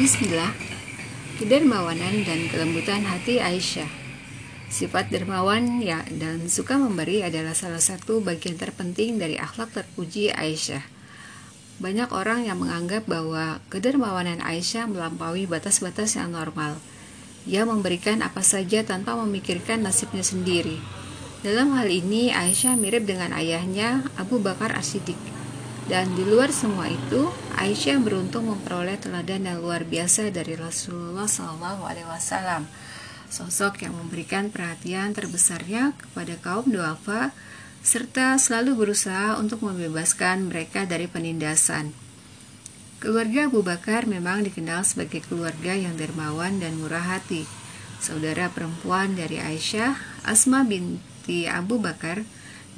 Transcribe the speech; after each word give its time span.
Bismillah, 0.00 0.56
kedermawanan 1.36 2.24
dan 2.24 2.48
kelembutan 2.48 3.04
hati 3.04 3.36
Aisyah. 3.36 3.84
Sifat 4.72 5.12
dermawan 5.12 5.84
ya 5.84 6.00
dan 6.16 6.48
suka 6.48 6.80
memberi 6.80 7.20
adalah 7.20 7.52
salah 7.52 7.84
satu 7.84 8.24
bagian 8.24 8.56
terpenting 8.56 9.20
dari 9.20 9.36
akhlak 9.36 9.76
terpuji 9.76 10.32
Aisyah. 10.32 10.80
Banyak 11.84 12.16
orang 12.16 12.48
yang 12.48 12.64
menganggap 12.64 13.04
bahwa 13.04 13.60
kedermawanan 13.68 14.40
Aisyah 14.40 14.88
melampaui 14.88 15.44
batas-batas 15.44 16.16
yang 16.16 16.32
normal. 16.32 16.80
Ia 17.44 17.68
memberikan 17.68 18.24
apa 18.24 18.40
saja 18.40 18.80
tanpa 18.80 19.20
memikirkan 19.20 19.84
nasibnya 19.84 20.24
sendiri. 20.24 20.80
Dalam 21.44 21.76
hal 21.76 21.92
ini, 21.92 22.32
Aisyah 22.32 22.72
mirip 22.72 23.04
dengan 23.04 23.36
ayahnya, 23.36 24.08
Abu 24.16 24.40
Bakar 24.40 24.72
As-Siddiq. 24.72 25.39
Dan 25.90 26.14
di 26.14 26.22
luar 26.22 26.54
semua 26.54 26.86
itu, 26.86 27.34
Aisyah 27.58 27.98
beruntung 27.98 28.46
memperoleh 28.46 28.94
teladan 28.94 29.42
yang 29.42 29.58
luar 29.58 29.82
biasa 29.82 30.30
dari 30.30 30.54
Rasulullah 30.54 31.26
SAW. 31.26 32.62
Sosok 33.26 33.82
yang 33.82 33.98
memberikan 33.98 34.54
perhatian 34.54 35.10
terbesarnya 35.18 35.98
kepada 35.98 36.38
kaum 36.38 36.70
duafa 36.70 37.34
serta 37.82 38.38
selalu 38.38 38.86
berusaha 38.86 39.34
untuk 39.42 39.66
membebaskan 39.66 40.46
mereka 40.46 40.86
dari 40.86 41.10
penindasan. 41.10 41.90
Keluarga 43.02 43.50
Abu 43.50 43.66
Bakar 43.66 44.06
memang 44.06 44.46
dikenal 44.46 44.86
sebagai 44.86 45.26
keluarga 45.26 45.74
yang 45.74 45.98
dermawan 45.98 46.62
dan 46.62 46.78
murah 46.78 47.18
hati. 47.18 47.50
Saudara 47.98 48.46
perempuan 48.46 49.18
dari 49.18 49.42
Aisyah, 49.42 50.22
Asma 50.22 50.62
binti 50.62 51.50
Abu 51.50 51.82
Bakar, 51.82 52.22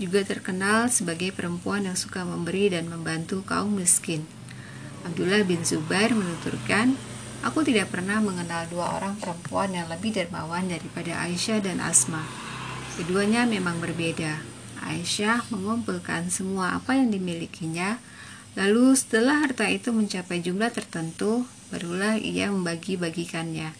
juga 0.00 0.24
terkenal 0.24 0.88
sebagai 0.88 1.34
perempuan 1.36 1.84
yang 1.84 1.98
suka 1.98 2.24
memberi 2.24 2.72
dan 2.72 2.88
membantu 2.88 3.44
kaum 3.44 3.76
miskin. 3.76 4.24
Abdullah 5.04 5.42
bin 5.44 5.66
Zubair 5.66 6.14
menuturkan, 6.14 6.96
Aku 7.42 7.66
tidak 7.66 7.90
pernah 7.90 8.22
mengenal 8.22 8.70
dua 8.70 9.02
orang 9.02 9.18
perempuan 9.18 9.74
yang 9.74 9.90
lebih 9.90 10.14
dermawan 10.14 10.70
daripada 10.70 11.26
Aisyah 11.26 11.58
dan 11.58 11.82
Asma. 11.82 12.22
Keduanya 12.94 13.50
memang 13.50 13.82
berbeda. 13.82 14.38
Aisyah 14.78 15.50
mengumpulkan 15.50 16.30
semua 16.30 16.78
apa 16.78 16.94
yang 16.94 17.10
dimilikinya, 17.10 17.98
lalu 18.54 18.94
setelah 18.94 19.42
harta 19.42 19.66
itu 19.66 19.90
mencapai 19.90 20.38
jumlah 20.38 20.70
tertentu, 20.70 21.42
barulah 21.74 22.14
ia 22.14 22.46
membagi-bagikannya. 22.46 23.74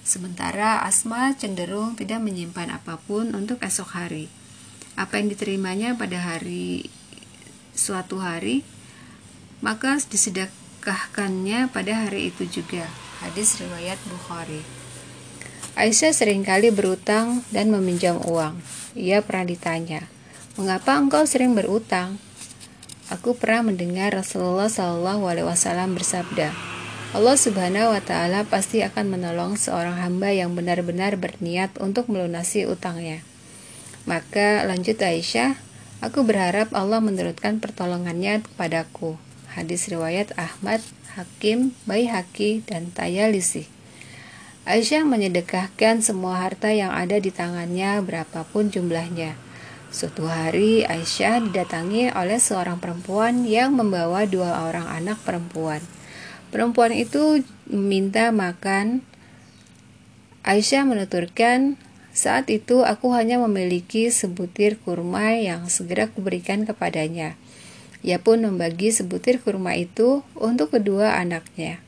Sementara 0.00 0.80
Asma 0.80 1.36
cenderung 1.36 1.92
tidak 1.92 2.24
menyimpan 2.24 2.80
apa 2.80 2.96
pun 2.96 3.28
untuk 3.36 3.60
esok 3.60 3.92
hari 3.92 4.32
apa 4.98 5.18
yang 5.18 5.32
diterimanya 5.32 5.96
pada 5.96 6.20
hari 6.20 6.88
suatu 7.72 8.20
hari 8.20 8.66
maka 9.62 9.96
disedekahkannya 9.96 11.70
pada 11.70 12.06
hari 12.06 12.34
itu 12.34 12.44
juga. 12.50 12.84
Hadis 13.22 13.54
riwayat 13.62 14.02
Bukhari. 14.10 14.66
Aisyah 15.78 16.10
sering 16.10 16.42
kali 16.42 16.74
berutang 16.74 17.46
dan 17.54 17.70
meminjam 17.70 18.18
uang. 18.18 18.58
Ia 18.98 19.22
pernah 19.22 19.46
ditanya 19.46 20.02
mengapa 20.52 21.00
engkau 21.00 21.24
sering 21.24 21.56
berutang? 21.56 22.20
Aku 23.08 23.32
pernah 23.36 23.72
mendengar 23.72 24.12
Rasulullah 24.12 24.68
Shallallahu 24.68 25.24
Alaihi 25.24 25.48
Wasallam 25.48 25.96
bersabda 25.96 26.52
Allah 27.12 27.36
Subhanahu 27.36 27.92
wa 27.92 28.00
Ta'ala 28.00 28.44
pasti 28.48 28.80
akan 28.80 29.16
menolong 29.16 29.56
seorang 29.56 30.00
hamba 30.00 30.32
yang 30.32 30.56
benar-benar 30.56 31.16
berniat 31.20 31.76
untuk 31.80 32.08
melunasi 32.08 32.64
utangnya. 32.64 33.20
Maka 34.02 34.66
lanjut 34.66 34.98
Aisyah, 34.98 35.54
aku 36.02 36.26
berharap 36.26 36.74
Allah 36.74 36.98
menurunkan 36.98 37.62
pertolongannya 37.62 38.42
kepadaku. 38.42 39.14
Hadis 39.54 39.86
riwayat 39.86 40.34
Ahmad, 40.34 40.82
Hakim, 41.14 41.76
Baihaqi, 41.86 42.66
dan 42.66 42.90
Tayalisi. 42.90 43.70
Aisyah 44.62 45.02
menyedekahkan 45.06 46.02
semua 46.02 46.42
harta 46.42 46.70
yang 46.70 46.90
ada 46.94 47.18
di 47.18 47.30
tangannya 47.34 47.98
berapapun 48.02 48.70
jumlahnya. 48.70 49.34
Suatu 49.92 50.24
hari 50.24 50.88
Aisyah 50.88 51.44
didatangi 51.50 52.10
oleh 52.16 52.40
seorang 52.40 52.80
perempuan 52.80 53.44
yang 53.44 53.76
membawa 53.76 54.24
dua 54.24 54.64
orang 54.64 54.88
anak 54.88 55.20
perempuan. 55.20 55.84
Perempuan 56.48 56.96
itu 56.96 57.44
meminta 57.68 58.32
makan. 58.32 59.04
Aisyah 60.42 60.88
menuturkan, 60.88 61.76
saat 62.12 62.52
itu 62.52 62.84
aku 62.84 63.16
hanya 63.16 63.40
memiliki 63.40 64.12
sebutir 64.12 64.76
kurma 64.84 65.32
yang 65.32 65.72
segera 65.72 66.12
kuberikan 66.12 66.68
kepadanya. 66.68 67.40
Ia 68.04 68.20
pun 68.20 68.44
membagi 68.44 68.92
sebutir 68.92 69.40
kurma 69.40 69.72
itu 69.72 70.20
untuk 70.36 70.76
kedua 70.76 71.16
anaknya. 71.16 71.80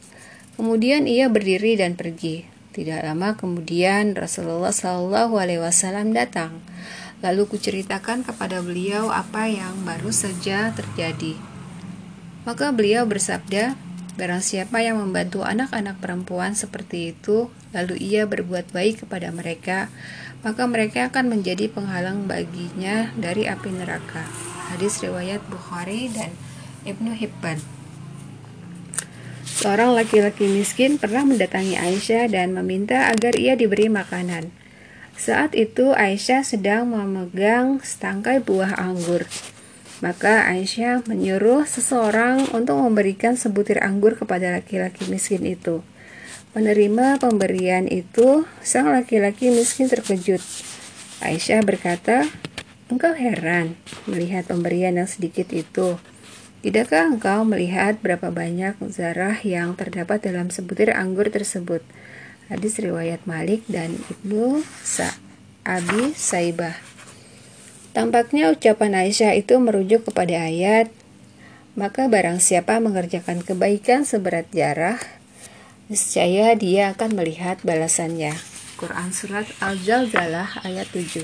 Kemudian 0.56 1.04
ia 1.04 1.28
berdiri 1.28 1.76
dan 1.76 1.92
pergi. 1.92 2.48
Tidak 2.72 3.04
lama 3.04 3.36
kemudian 3.36 4.16
Rasulullah 4.16 4.72
Shallallahu 4.72 5.36
Alaihi 5.36 5.60
Wasallam 5.60 6.16
datang. 6.16 6.64
Lalu 7.20 7.44
kuceritakan 7.44 8.24
kepada 8.24 8.64
beliau 8.64 9.12
apa 9.12 9.46
yang 9.46 9.84
baru 9.84 10.08
saja 10.08 10.72
terjadi. 10.72 11.36
Maka 12.48 12.72
beliau 12.72 13.04
bersabda, 13.04 13.76
Barang 14.14 14.38
siapa 14.38 14.78
yang 14.78 15.02
membantu 15.02 15.42
anak-anak 15.42 15.98
perempuan 15.98 16.54
seperti 16.54 17.10
itu, 17.18 17.50
lalu 17.74 17.98
ia 17.98 18.30
berbuat 18.30 18.70
baik 18.70 19.02
kepada 19.02 19.34
mereka, 19.34 19.90
maka 20.46 20.70
mereka 20.70 21.10
akan 21.10 21.34
menjadi 21.34 21.66
penghalang 21.66 22.30
baginya 22.30 23.10
dari 23.18 23.50
api 23.50 23.74
neraka. 23.74 24.22
Hadis 24.70 25.02
riwayat 25.02 25.42
Bukhari 25.50 26.14
dan 26.14 26.30
Ibnu 26.86 27.10
Hibban. 27.10 27.58
Seorang 29.42 29.98
laki-laki 29.98 30.46
miskin 30.46 30.94
pernah 31.00 31.26
mendatangi 31.26 31.74
Aisyah 31.74 32.30
dan 32.30 32.54
meminta 32.54 33.10
agar 33.10 33.34
ia 33.34 33.58
diberi 33.58 33.90
makanan. 33.90 34.54
Saat 35.18 35.58
itu 35.58 35.90
Aisyah 35.90 36.46
sedang 36.46 36.90
memegang 36.90 37.82
setangkai 37.82 38.42
buah 38.42 38.78
anggur. 38.78 39.26
Maka 40.04 40.44
Aisyah 40.52 41.08
menyuruh 41.08 41.64
seseorang 41.64 42.52
untuk 42.52 42.76
memberikan 42.76 43.40
sebutir 43.40 43.80
anggur 43.80 44.20
kepada 44.20 44.52
laki-laki 44.52 45.08
miskin 45.08 45.48
itu. 45.48 45.80
Menerima 46.52 47.16
pemberian 47.16 47.88
itu, 47.88 48.44
sang 48.60 48.92
laki-laki 48.92 49.48
miskin 49.48 49.88
terkejut. 49.88 50.44
Aisyah 51.24 51.64
berkata, 51.64 52.28
Engkau 52.92 53.16
heran 53.16 53.80
melihat 54.04 54.44
pemberian 54.44 55.00
yang 55.00 55.08
sedikit 55.08 55.48
itu. 55.56 55.96
Tidakkah 56.60 57.08
engkau 57.08 57.48
melihat 57.48 57.96
berapa 58.04 58.28
banyak 58.28 58.76
zarah 58.92 59.40
yang 59.40 59.72
terdapat 59.72 60.20
dalam 60.20 60.52
sebutir 60.52 60.92
anggur 60.92 61.32
tersebut? 61.32 61.80
Hadis 62.52 62.76
riwayat 62.76 63.24
Malik 63.24 63.64
dan 63.72 63.96
Ibnu 64.12 64.60
Sa'abi 64.84 66.12
Saibah. 66.12 66.93
Tampaknya 67.94 68.50
ucapan 68.50 69.06
Aisyah 69.06 69.38
itu 69.38 69.54
merujuk 69.62 70.10
kepada 70.10 70.50
ayat, 70.50 70.90
maka 71.78 72.10
barang 72.10 72.42
siapa 72.42 72.82
mengerjakan 72.82 73.46
kebaikan 73.46 74.02
seberat 74.02 74.50
jarah, 74.50 74.98
niscaya 75.86 76.58
dia 76.58 76.90
akan 76.90 77.14
melihat 77.14 77.62
balasannya. 77.62 78.34
Quran 78.74 79.14
Surat 79.14 79.46
Al-Zalzalah 79.62 80.66
ayat 80.66 80.90
7 80.90 81.22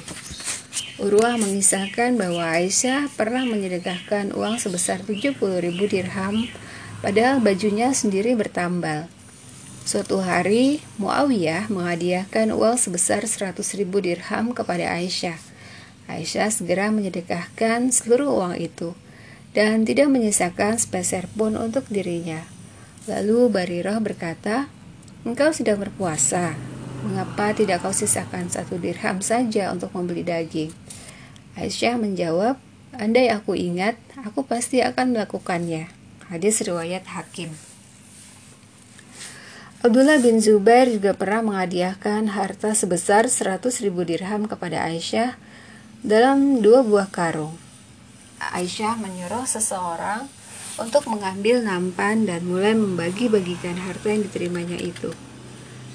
Urwah 1.03 1.35
mengisahkan 1.43 2.15
bahwa 2.15 2.47
Aisyah 2.47 3.11
pernah 3.19 3.43
menyedekahkan 3.43 4.31
uang 4.31 4.63
sebesar 4.63 5.03
70 5.03 5.43
ribu 5.43 5.91
dirham, 5.91 6.47
padahal 7.03 7.43
bajunya 7.43 7.91
sendiri 7.91 8.39
bertambal. 8.39 9.11
Suatu 9.83 10.23
hari, 10.23 10.79
Muawiyah 11.03 11.67
menghadiahkan 11.67 12.55
uang 12.55 12.79
sebesar 12.79 13.27
100 13.27 13.59
ribu 13.75 13.99
dirham 13.99 14.55
kepada 14.55 14.95
Aisyah. 14.95 15.50
Aisyah 16.11 16.51
segera 16.51 16.91
menyedekahkan 16.91 17.95
seluruh 17.95 18.43
uang 18.43 18.59
itu 18.59 18.99
dan 19.55 19.87
tidak 19.87 20.11
menyisakan 20.11 20.79
speser 20.79 21.31
pun 21.31 21.55
untuk 21.55 21.87
dirinya. 21.87 22.43
Lalu 23.07 23.51
Barirah 23.51 23.99
berkata, 24.03 24.67
Engkau 25.23 25.55
sedang 25.55 25.79
berpuasa, 25.79 26.59
mengapa 27.07 27.55
tidak 27.55 27.85
kau 27.87 27.95
sisakan 27.95 28.51
satu 28.51 28.81
dirham 28.81 29.23
saja 29.23 29.71
untuk 29.71 29.95
membeli 29.95 30.27
daging? 30.27 30.75
Aisyah 31.55 31.99
menjawab, 31.99 32.59
Andai 32.91 33.31
aku 33.31 33.55
ingat, 33.55 33.95
aku 34.19 34.43
pasti 34.43 34.83
akan 34.83 35.15
melakukannya. 35.15 35.87
Hadis 36.27 36.59
riwayat 36.63 37.07
Hakim. 37.07 37.55
Abdullah 39.81 40.21
bin 40.21 40.43
Zubair 40.43 40.91
juga 40.93 41.17
pernah 41.17 41.41
menghadiahkan 41.41 42.37
harta 42.37 42.77
sebesar 42.77 43.31
100 43.31 43.65
ribu 43.81 44.05
dirham 44.05 44.45
kepada 44.45 44.85
Aisyah 44.85 45.41
dalam 46.01 46.65
dua 46.65 46.81
buah 46.81 47.13
karung. 47.13 47.61
Aisyah 48.41 48.97
menyuruh 48.97 49.45
seseorang 49.45 50.33
untuk 50.81 51.05
mengambil 51.13 51.61
nampan 51.61 52.25
dan 52.25 52.41
mulai 52.49 52.73
membagi-bagikan 52.73 53.77
harta 53.77 54.09
yang 54.09 54.25
diterimanya 54.25 54.81
itu. 54.81 55.13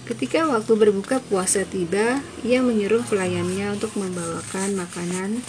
Ketika 0.05 0.45
waktu 0.45 0.77
berbuka 0.77 1.17
puasa 1.25 1.65
tiba, 1.65 2.21
ia 2.45 2.61
menyuruh 2.61 3.01
pelayannya 3.09 3.73
untuk 3.73 3.97
membawakan 3.97 4.77
makanan, 4.77 5.41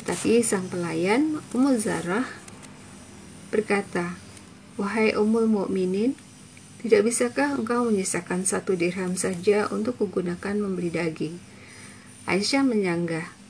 tetapi 0.00 0.40
sang 0.40 0.64
pelayan, 0.72 1.44
Ummu 1.52 1.76
Zarah, 1.76 2.24
berkata, 3.52 4.16
Wahai 4.80 5.12
Ummul 5.12 5.44
Mukminin, 5.44 6.16
Tidak 6.84 7.00
bisakah 7.00 7.56
engkau 7.56 7.88
menyisakan 7.88 8.44
satu 8.44 8.76
dirham 8.76 9.16
saja 9.16 9.64
untuk 9.72 10.04
kugunakan 10.04 10.52
membeli 10.60 10.92
daging? 10.92 11.40
Aisyah 12.28 12.60
menyanggah. 12.60 13.43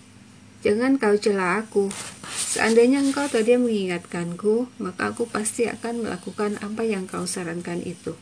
Jangan 0.65 0.97
kau 0.97 1.13
cela 1.21 1.61
aku. 1.61 1.93
Seandainya 2.33 3.05
engkau 3.05 3.29
tadi 3.29 3.53
mengingatkanku, 3.61 4.73
maka 4.81 5.13
aku 5.13 5.29
pasti 5.29 5.69
akan 5.69 6.09
melakukan 6.09 6.57
apa 6.65 6.89
yang 6.89 7.05
kau 7.05 7.29
sarankan 7.29 7.85
itu. 7.85 8.17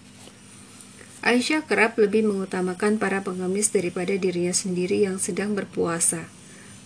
Aisyah 1.22 1.62
kerap 1.62 2.02
lebih 2.02 2.26
mengutamakan 2.26 2.98
para 2.98 3.22
pengemis 3.22 3.70
daripada 3.70 4.10
dirinya 4.18 4.50
sendiri 4.50 5.06
yang 5.06 5.22
sedang 5.22 5.54
berpuasa. 5.54 6.26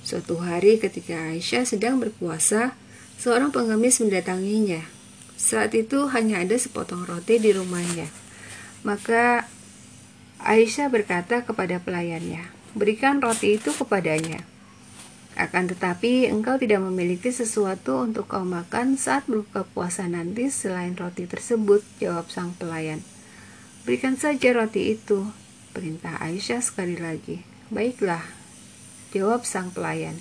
Suatu 0.05 0.37
hari 0.44 0.76
ketika 0.76 1.32
Aisyah 1.32 1.64
sedang 1.64 2.05
berpuasa, 2.05 2.76
seorang 3.17 3.49
pengemis 3.49 3.97
mendatanginya. 4.05 4.85
Saat 5.41 5.73
itu 5.73 6.05
hanya 6.12 6.44
ada 6.44 6.53
sepotong 6.61 7.08
roti 7.08 7.41
di 7.41 7.56
rumahnya. 7.56 8.12
Maka 8.85 9.49
Aisyah 10.44 10.93
berkata 10.93 11.49
kepada 11.49 11.81
pelayannya, 11.81 12.44
"Berikan 12.76 13.25
roti 13.25 13.56
itu 13.56 13.73
kepadanya." 13.73 14.44
Akan 15.36 15.68
tetapi, 15.68 16.32
engkau 16.32 16.56
tidak 16.56 16.80
memiliki 16.80 17.28
sesuatu 17.28 18.00
untuk 18.00 18.24
kau 18.24 18.40
makan 18.40 18.96
saat 18.96 19.28
berbuka 19.28 19.68
puasa 19.68 20.08
nanti 20.08 20.48
selain 20.48 20.96
roti 20.96 21.28
tersebut, 21.28 21.84
jawab 22.00 22.32
sang 22.32 22.56
pelayan. 22.56 23.04
Berikan 23.84 24.16
saja 24.16 24.56
roti 24.56 24.96
itu, 24.96 25.28
perintah 25.76 26.16
Aisyah 26.24 26.64
sekali 26.64 26.96
lagi. 26.96 27.44
Baiklah, 27.68 28.24
jawab 29.12 29.44
sang 29.44 29.68
pelayan. 29.76 30.16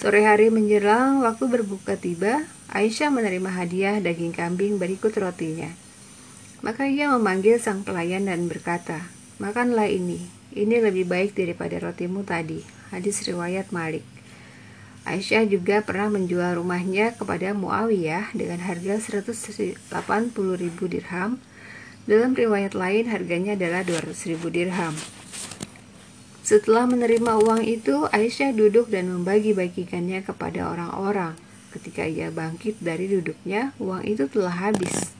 Sore 0.00 0.24
hari 0.24 0.48
menjelang 0.48 1.20
waktu 1.20 1.52
berbuka 1.52 2.00
tiba, 2.00 2.48
Aisyah 2.72 3.12
menerima 3.12 3.52
hadiah 3.52 4.00
daging 4.00 4.32
kambing 4.32 4.80
berikut 4.80 5.12
rotinya. 5.12 5.68
Maka 6.64 6.88
ia 6.88 7.12
memanggil 7.12 7.60
sang 7.60 7.84
pelayan 7.84 8.24
dan 8.24 8.48
berkata, 8.48 9.12
Makanlah 9.36 9.92
ini, 9.92 10.24
ini 10.56 10.80
lebih 10.80 11.04
baik 11.04 11.36
daripada 11.36 11.76
rotimu 11.76 12.24
tadi. 12.24 12.64
Hadis 12.88 13.28
riwayat 13.28 13.76
Malik. 13.76 14.11
Aisyah 15.02 15.50
juga 15.50 15.82
pernah 15.82 16.14
menjual 16.14 16.62
rumahnya 16.62 17.18
kepada 17.18 17.50
Muawiyah 17.50 18.30
dengan 18.38 18.62
harga 18.62 19.02
180 19.02 19.74
ribu 20.34 20.84
dirham. 20.86 21.42
Dalam 22.06 22.38
riwayat 22.38 22.78
lain 22.78 23.10
harganya 23.10 23.58
adalah 23.58 23.82
200 23.82 24.30
ribu 24.30 24.46
dirham. 24.50 24.94
Setelah 26.42 26.86
menerima 26.90 27.38
uang 27.38 27.62
itu, 27.66 28.06
Aisyah 28.10 28.54
duduk 28.54 28.90
dan 28.90 29.10
membagi-bagikannya 29.10 30.26
kepada 30.26 30.70
orang-orang. 30.70 31.38
Ketika 31.70 32.06
ia 32.06 32.30
bangkit 32.34 32.78
dari 32.82 33.10
duduknya, 33.10 33.74
uang 33.82 34.06
itu 34.06 34.26
telah 34.26 34.70
habis. 34.70 35.14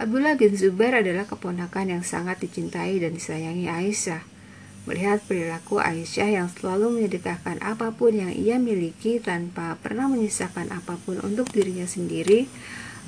Abdullah 0.00 0.40
bin 0.40 0.56
Zubair 0.56 0.96
adalah 0.96 1.28
keponakan 1.28 1.92
yang 1.92 2.04
sangat 2.04 2.40
dicintai 2.40 2.96
dan 3.04 3.16
disayangi 3.16 3.68
Aisyah. 3.68 4.39
Melihat 4.88 5.20
perilaku 5.28 5.76
Aisyah 5.76 6.40
yang 6.40 6.48
selalu 6.48 6.96
menyedekahkan 6.96 7.60
apa 7.60 7.92
pun 7.92 8.16
yang 8.16 8.32
ia 8.32 8.56
miliki 8.56 9.20
tanpa 9.20 9.76
pernah 9.80 10.08
menyisakan 10.08 10.72
apa 10.72 10.96
pun 11.04 11.20
untuk 11.20 11.52
dirinya 11.52 11.84
sendiri, 11.84 12.48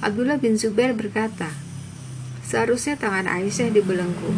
Abdullah 0.05 0.37
bin 0.37 0.61
Zubair 0.61 0.93
berkata, 0.93 1.49
Seharusnya 2.45 3.01
tangan 3.01 3.25
Aisyah 3.25 3.73
dibelenggu. 3.73 4.31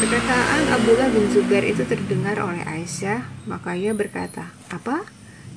Perkataan 0.00 0.72
Abdullah 0.74 1.12
bin 1.12 1.30
Zubair 1.30 1.62
itu 1.62 1.86
terdengar 1.86 2.40
oleh 2.40 2.64
Aisyah, 2.64 3.46
maka 3.46 3.78
ia 3.78 3.94
berkata, 3.94 4.50
Apa? 4.72 5.06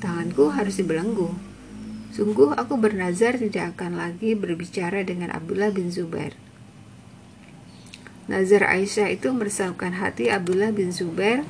Tanganku 0.03 0.51
harus 0.51 0.77
dibelenggu. 0.77 1.31
Sungguh 2.13 2.53
aku 2.53 2.77
bernazar 2.77 3.41
tidak 3.41 3.73
akan 3.73 3.97
lagi 3.97 4.37
berbicara 4.37 5.01
dengan 5.01 5.33
Abdullah 5.33 5.73
bin 5.73 5.89
Zubair. 5.89 6.37
Nazar 8.23 8.63
Aisyah 8.71 9.11
itu 9.11 9.35
meresahkan 9.35 9.99
hati 9.99 10.31
Abdullah 10.31 10.71
bin 10.71 10.95
Zubair. 10.95 11.43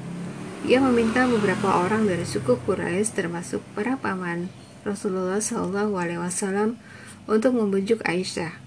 Ia 0.66 0.82
meminta 0.82 1.30
beberapa 1.30 1.70
orang 1.70 2.10
dari 2.10 2.26
suku 2.26 2.58
Quraisy 2.66 3.14
termasuk 3.14 3.62
para 3.78 3.94
paman 3.94 4.50
Rasulullah 4.82 5.38
Shallallahu 5.38 5.94
Alaihi 5.94 6.18
Wasallam 6.18 6.82
untuk 7.30 7.54
membujuk 7.54 8.02
Aisyah. 8.10 8.58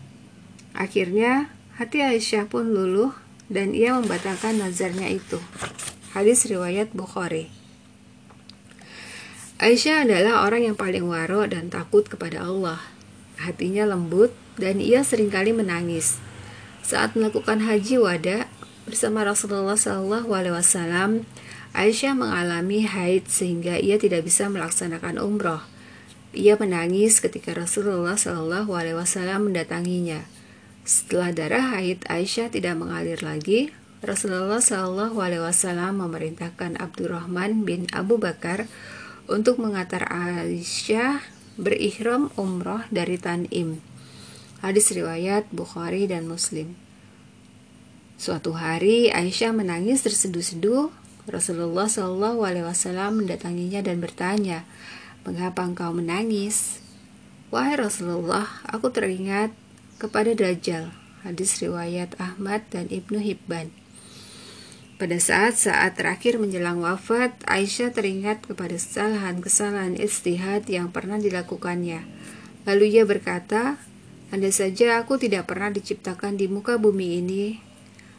Akhirnya 0.78 1.50
hati 1.74 2.04
Aisyah 2.04 2.46
pun 2.46 2.70
luluh 2.70 3.10
dan 3.50 3.74
ia 3.74 3.98
membatalkan 3.98 4.62
nazarnya 4.62 5.10
itu. 5.10 5.42
Hadis 6.14 6.46
riwayat 6.46 6.94
Bukhari. 6.94 7.50
Aisyah 9.58 10.06
adalah 10.06 10.46
orang 10.46 10.70
yang 10.70 10.76
paling 10.78 11.02
waro 11.10 11.42
dan 11.48 11.74
takut 11.74 12.06
kepada 12.06 12.46
Allah. 12.46 12.78
Hatinya 13.40 13.82
lembut 13.82 14.30
dan 14.60 14.78
ia 14.78 15.02
sering 15.02 15.32
kali 15.32 15.50
menangis 15.50 16.22
saat 16.86 17.18
melakukan 17.18 17.66
haji 17.66 17.98
wada 17.98 18.46
bersama 18.86 19.26
Rasulullah 19.26 19.74
Wasallam, 19.74 21.26
Aisyah 21.74 22.14
mengalami 22.14 22.86
haid 22.86 23.26
sehingga 23.26 23.74
ia 23.74 23.98
tidak 23.98 24.22
bisa 24.22 24.46
melaksanakan 24.46 25.18
umroh. 25.18 25.66
Ia 26.30 26.54
menangis 26.54 27.18
ketika 27.18 27.58
Rasulullah 27.58 28.14
Wasallam 28.70 29.50
mendatanginya. 29.50 30.22
Setelah 30.86 31.34
darah 31.34 31.74
haid 31.74 32.06
Aisyah 32.06 32.54
tidak 32.54 32.78
mengalir 32.78 33.18
lagi, 33.18 33.74
Rasulullah 33.98 34.62
Wasallam 34.62 36.06
memerintahkan 36.06 36.78
Abdurrahman 36.78 37.66
bin 37.66 37.90
Abu 37.90 38.22
Bakar 38.22 38.70
untuk 39.26 39.58
mengantar 39.58 40.06
Aisyah 40.06 41.18
berihram 41.58 42.30
umroh 42.38 42.86
dari 42.94 43.18
Tanim. 43.18 43.95
Hadis 44.66 44.90
riwayat 44.90 45.46
Bukhari 45.54 46.10
dan 46.10 46.26
Muslim. 46.26 46.74
Suatu 48.18 48.50
hari 48.50 49.14
Aisyah 49.14 49.54
menangis 49.54 50.02
terseduh-seduh. 50.02 50.90
Rasulullah 51.30 51.86
Wasallam 52.66 53.22
mendatanginya 53.22 53.78
dan 53.86 54.02
bertanya, 54.02 54.66
"Mengapa 55.22 55.62
engkau 55.62 55.94
menangis?" 55.94 56.82
Wahai 57.54 57.78
Rasulullah, 57.78 58.50
aku 58.66 58.90
teringat 58.90 59.54
kepada 60.02 60.34
Dajjal. 60.34 60.90
Hadis 61.22 61.62
riwayat 61.62 62.18
Ahmad 62.18 62.66
dan 62.74 62.90
Ibnu 62.90 63.22
Hibban. 63.22 63.70
Pada 64.98 65.14
saat-saat 65.14 65.94
terakhir 65.94 66.42
menjelang 66.42 66.82
wafat, 66.82 67.38
Aisyah 67.46 67.94
teringat 67.94 68.42
kepada 68.42 68.74
kesalahan-kesalahan 68.74 69.94
istihad 69.94 70.66
yang 70.66 70.90
pernah 70.90 71.22
dilakukannya. 71.22 72.02
Lalu 72.66 72.98
ia 72.98 73.06
berkata, 73.06 73.78
Andai 74.34 74.50
saja 74.50 74.98
aku 74.98 75.22
tidak 75.22 75.46
pernah 75.46 75.70
diciptakan 75.70 76.34
di 76.34 76.50
muka 76.50 76.74
bumi 76.82 77.22
ini, 77.22 77.62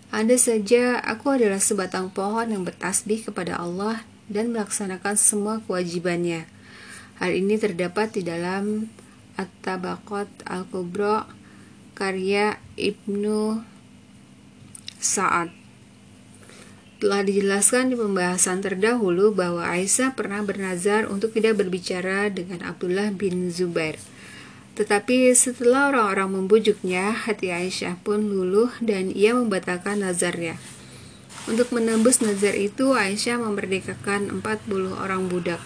andai 0.08 0.40
saja 0.40 1.04
aku 1.04 1.36
adalah 1.36 1.60
sebatang 1.60 2.08
pohon 2.16 2.48
yang 2.48 2.64
bertasbih 2.64 3.28
kepada 3.28 3.60
Allah 3.60 4.08
dan 4.32 4.56
melaksanakan 4.56 5.20
semua 5.20 5.60
kewajibannya. 5.68 6.48
Hal 7.20 7.32
ini 7.36 7.60
terdapat 7.60 8.16
di 8.16 8.24
dalam 8.24 8.88
At-Tabaqat 9.36 10.48
Al-Kubra 10.48 11.28
karya 11.92 12.56
Ibnu 12.80 13.66
Sa'ad. 15.02 15.50
Telah 16.98 17.22
dijelaskan 17.22 17.94
di 17.94 17.96
pembahasan 18.00 18.64
terdahulu 18.64 19.30
bahwa 19.36 19.62
Aisyah 19.66 20.18
pernah 20.18 20.42
bernazar 20.42 21.06
untuk 21.06 21.36
tidak 21.38 21.62
berbicara 21.62 22.32
dengan 22.34 22.66
Abdullah 22.66 23.14
bin 23.14 23.54
Zubair. 23.54 24.02
Tetapi 24.78 25.34
setelah 25.34 25.90
orang-orang 25.90 26.38
membujuknya, 26.38 27.10
hati 27.10 27.50
Aisyah 27.50 27.98
pun 28.06 28.30
luluh 28.30 28.70
dan 28.78 29.10
ia 29.10 29.34
membatalkan 29.34 30.06
nazarnya. 30.06 30.62
Untuk 31.50 31.74
menembus 31.74 32.22
nazar 32.22 32.54
itu, 32.54 32.94
Aisyah 32.94 33.42
memerdekakan 33.42 34.30
40 34.38 34.94
orang 35.02 35.26
budak. 35.26 35.58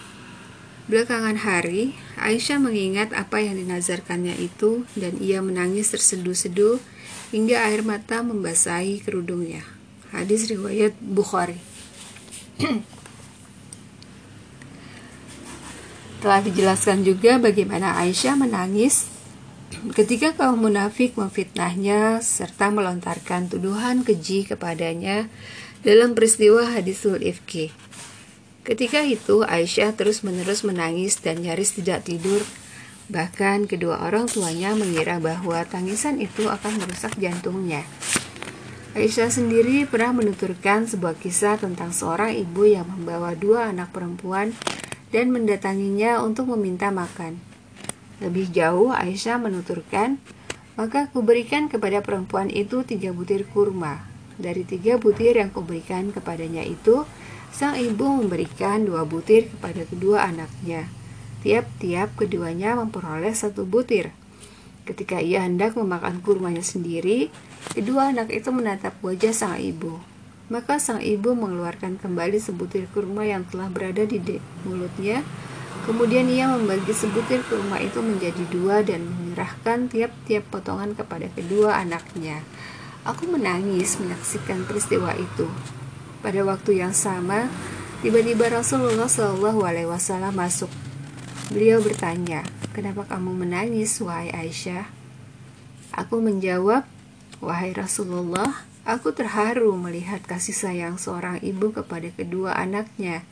Belakangan 0.88 1.44
hari, 1.44 1.92
Aisyah 2.16 2.56
mengingat 2.56 3.12
apa 3.12 3.44
yang 3.44 3.60
dinazarkannya 3.60 4.32
itu 4.40 4.88
dan 4.96 5.20
ia 5.20 5.44
menangis 5.44 5.92
terseduh-seduh 5.92 6.80
hingga 7.36 7.68
air 7.68 7.84
mata 7.84 8.24
membasahi 8.24 9.04
kerudungnya. 9.04 9.62
Hadis 10.08 10.48
riwayat 10.48 10.96
Bukhari. 10.98 11.60
Telah 16.22 16.38
dijelaskan 16.38 17.02
juga 17.02 17.42
bagaimana 17.42 17.98
Aisyah 17.98 18.38
menangis 18.38 19.10
ketika 19.98 20.30
kaum 20.38 20.62
munafik 20.70 21.18
memfitnahnya 21.18 22.22
serta 22.22 22.70
melontarkan 22.70 23.50
tuduhan 23.50 24.06
keji 24.06 24.46
kepadanya 24.46 25.26
dalam 25.82 26.14
peristiwa 26.14 26.62
hadisul 26.70 27.18
ifki. 27.18 27.74
Ketika 28.62 29.02
itu 29.02 29.42
Aisyah 29.42 29.98
terus-menerus 29.98 30.62
menangis 30.62 31.18
dan 31.18 31.42
nyaris 31.42 31.74
tidak 31.74 32.06
tidur. 32.06 32.46
Bahkan 33.10 33.66
kedua 33.66 34.06
orang 34.06 34.30
tuanya 34.30 34.78
mengira 34.78 35.18
bahwa 35.18 35.58
tangisan 35.66 36.22
itu 36.22 36.46
akan 36.46 36.78
merusak 36.78 37.18
jantungnya. 37.18 37.82
Aisyah 38.94 39.26
sendiri 39.26 39.90
pernah 39.90 40.14
menuturkan 40.14 40.86
sebuah 40.86 41.18
kisah 41.18 41.58
tentang 41.58 41.90
seorang 41.90 42.30
ibu 42.38 42.62
yang 42.62 42.86
membawa 42.86 43.34
dua 43.34 43.74
anak 43.74 43.90
perempuan 43.90 44.54
dan 45.12 45.30
mendatanginya 45.30 46.24
untuk 46.24 46.50
meminta 46.56 46.88
makan. 46.88 47.38
Lebih 48.18 48.50
jauh, 48.50 48.90
Aisyah 48.90 49.38
menuturkan, 49.38 50.18
Maka 50.72 51.12
kuberikan 51.12 51.68
kepada 51.68 52.00
perempuan 52.00 52.48
itu 52.48 52.80
tiga 52.80 53.12
butir 53.12 53.44
kurma. 53.44 54.08
Dari 54.40 54.64
tiga 54.64 54.96
butir 54.96 55.36
yang 55.36 55.52
kuberikan 55.52 56.08
kepadanya 56.08 56.64
itu, 56.64 57.04
sang 57.52 57.76
ibu 57.76 58.08
memberikan 58.08 58.88
dua 58.88 59.04
butir 59.04 59.52
kepada 59.52 59.84
kedua 59.84 60.24
anaknya. 60.24 60.88
Tiap-tiap 61.44 62.16
keduanya 62.16 62.72
memperoleh 62.80 63.36
satu 63.36 63.68
butir. 63.68 64.16
Ketika 64.88 65.20
ia 65.20 65.44
hendak 65.44 65.76
memakan 65.76 66.24
kurmanya 66.24 66.64
sendiri, 66.64 67.28
kedua 67.76 68.16
anak 68.16 68.32
itu 68.32 68.48
menatap 68.48 68.96
wajah 69.04 69.36
sang 69.36 69.60
ibu. 69.60 70.00
Maka 70.52 70.76
sang 70.76 71.00
ibu 71.00 71.32
mengeluarkan 71.32 71.96
kembali 71.96 72.36
sebutir 72.36 72.84
kurma 72.92 73.24
yang 73.24 73.48
telah 73.48 73.72
berada 73.72 74.04
di 74.04 74.20
mulutnya 74.68 75.24
Kemudian 75.82 76.30
ia 76.30 76.46
membagi 76.46 76.94
sebutir 76.94 77.42
kurma 77.50 77.82
itu 77.82 77.98
menjadi 77.98 78.44
dua 78.54 78.86
dan 78.86 79.02
menyerahkan 79.02 79.90
tiap-tiap 79.90 80.46
potongan 80.46 80.94
kepada 80.94 81.26
kedua 81.34 81.74
anaknya. 81.82 82.38
Aku 83.02 83.26
menangis 83.26 83.98
menyaksikan 83.98 84.62
peristiwa 84.62 85.10
itu. 85.18 85.50
Pada 86.22 86.38
waktu 86.46 86.78
yang 86.78 86.94
sama, 86.94 87.50
tiba-tiba 87.98 88.46
Rasulullah 88.46 89.10
Shallallahu 89.10 89.66
Alaihi 89.66 89.90
Wasallam 89.90 90.38
masuk. 90.38 90.70
Beliau 91.50 91.82
bertanya, 91.82 92.46
"Kenapa 92.70 93.02
kamu 93.10 93.42
menangis, 93.42 93.98
wahai 93.98 94.30
Aisyah?" 94.30 94.86
Aku 95.98 96.22
menjawab, 96.22 96.86
"Wahai 97.42 97.74
Rasulullah, 97.74 98.62
aku 98.82 99.14
terharu 99.14 99.74
melihat 99.78 100.22
kasih 100.22 100.54
sayang 100.54 100.96
seorang 100.98 101.38
ibu 101.42 101.70
kepada 101.70 102.08
kedua 102.12 102.54
anaknya." 102.56 103.26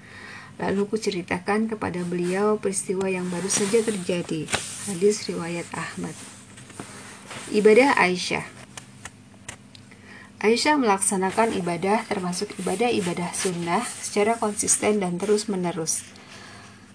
Lalu 0.61 0.93
kuceritakan 0.93 1.73
kepada 1.73 2.05
beliau 2.05 2.61
peristiwa 2.61 3.09
yang 3.09 3.33
baru 3.33 3.49
saja 3.49 3.81
terjadi. 3.81 4.45
Hadis 4.93 5.25
riwayat 5.25 5.65
Ahmad. 5.73 6.13
Ibadah 7.49 7.97
Aisyah 7.97 8.45
Aisyah 10.41 10.81
melaksanakan 10.81 11.53
ibadah 11.57 12.05
termasuk 12.09 12.57
ibadah-ibadah 12.65 13.33
sunnah 13.37 13.85
secara 13.85 14.41
konsisten 14.41 14.97
dan 14.97 15.21
terus-menerus. 15.21 16.01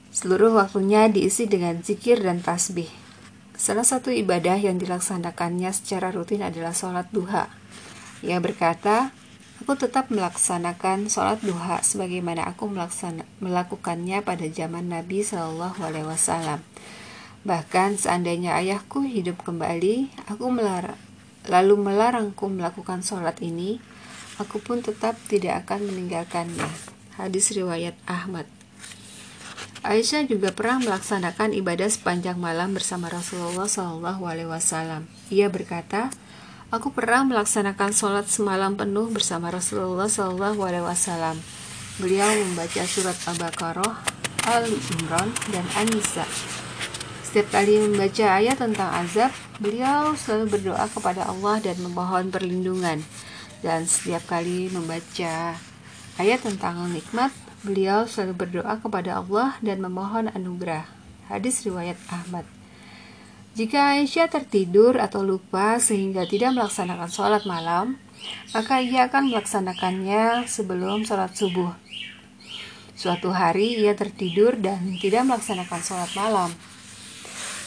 Seluruh 0.10 0.58
waktunya 0.58 1.06
diisi 1.12 1.46
dengan 1.46 1.82
zikir 1.86 2.26
dan 2.26 2.42
tasbih. 2.42 2.90
Salah 3.54 3.86
satu 3.86 4.10
ibadah 4.10 4.58
yang 4.58 4.82
dilaksanakannya 4.82 5.70
secara 5.76 6.10
rutin 6.10 6.42
adalah 6.42 6.74
sholat 6.74 7.06
duha. 7.14 7.52
Ia 8.25 8.41
berkata, 8.41 9.13
Aku 9.63 9.79
tetap 9.79 10.12
melaksanakan 10.12 11.08
sholat 11.08 11.39
duha 11.39 11.79
sebagaimana 11.79 12.44
aku 12.44 12.67
melaksana, 12.67 13.24
melakukannya 13.39 14.20
pada 14.20 14.44
zaman 14.51 14.91
Nabi 14.91 15.24
Shallallahu 15.24 15.79
Alaihi 15.79 16.05
Wasallam. 16.05 16.60
Bahkan 17.48 17.96
seandainya 17.96 18.60
ayahku 18.60 19.08
hidup 19.08 19.48
kembali, 19.48 20.12
aku 20.27 20.51
melarang, 20.51 21.00
lalu 21.48 21.79
melarangku 21.79 22.51
melakukan 22.51 23.00
sholat 23.00 23.39
ini, 23.39 23.79
aku 24.38 24.60
pun 24.60 24.84
tetap 24.84 25.15
tidak 25.32 25.63
akan 25.65 25.88
meninggalkannya. 25.88 26.67
Hadis 27.15 27.55
riwayat 27.55 27.96
Ahmad. 28.05 28.51
Aisyah 29.88 30.27
juga 30.27 30.51
pernah 30.51 30.84
melaksanakan 30.84 31.55
ibadah 31.55 31.88
sepanjang 31.88 32.36
malam 32.36 32.75
bersama 32.75 33.08
Rasulullah 33.08 33.72
Shallallahu 33.72 34.27
Alaihi 34.27 34.51
Wasallam. 34.51 35.08
Ia 35.32 35.48
berkata, 35.48 36.12
Aku 36.74 36.89
pernah 36.89 37.22
melaksanakan 37.22 37.93
sholat 37.93 38.25
semalam 38.25 38.74
penuh 38.74 39.05
bersama 39.13 39.53
Rasulullah 39.53 40.10
Shallallahu 40.10 40.57
Alaihi 40.65 40.81
Wasallam. 40.81 41.38
Beliau 42.01 42.25
membaca 42.25 42.81
surat 42.89 43.13
Al-Baqarah, 43.29 43.93
Al-Imran, 44.50 45.29
dan 45.53 45.62
An-Nisa. 45.77 46.25
Setiap 47.22 47.53
kali 47.53 47.77
membaca 47.86 48.41
ayat 48.41 48.57
tentang 48.57 48.89
azab, 48.98 49.29
beliau 49.62 50.17
selalu 50.17 50.57
berdoa 50.57 50.89
kepada 50.89 51.29
Allah 51.29 51.62
dan 51.62 51.77
memohon 51.86 52.34
perlindungan. 52.34 53.05
Dan 53.62 53.86
setiap 53.86 54.25
kali 54.25 54.74
membaca 54.74 55.62
ayat 56.17 56.39
tentang 56.41 56.81
nikmat, 56.89 57.29
beliau 57.62 58.10
selalu 58.10 58.41
berdoa 58.41 58.81
kepada 58.81 59.22
Allah 59.22 59.53
dan 59.62 59.86
memohon 59.86 60.34
anugerah. 60.34 60.89
Hadis 61.29 61.62
riwayat 61.62 62.01
Ahmad. 62.10 62.50
Jika 63.56 63.96
Aisyah 63.96 64.28
tertidur 64.28 65.00
atau 65.00 65.24
lupa 65.24 65.80
sehingga 65.80 66.28
tidak 66.28 66.60
melaksanakan 66.60 67.08
sholat 67.08 67.48
malam, 67.48 67.96
maka 68.52 68.84
ia 68.84 69.08
akan 69.08 69.32
melaksanakannya 69.32 70.44
sebelum 70.44 71.08
sholat 71.08 71.32
subuh. 71.40 71.72
Suatu 73.00 73.32
hari 73.32 73.80
ia 73.80 73.96
tertidur 73.96 74.60
dan 74.60 75.00
tidak 75.00 75.24
melaksanakan 75.24 75.80
sholat 75.80 76.12
malam. 76.20 76.52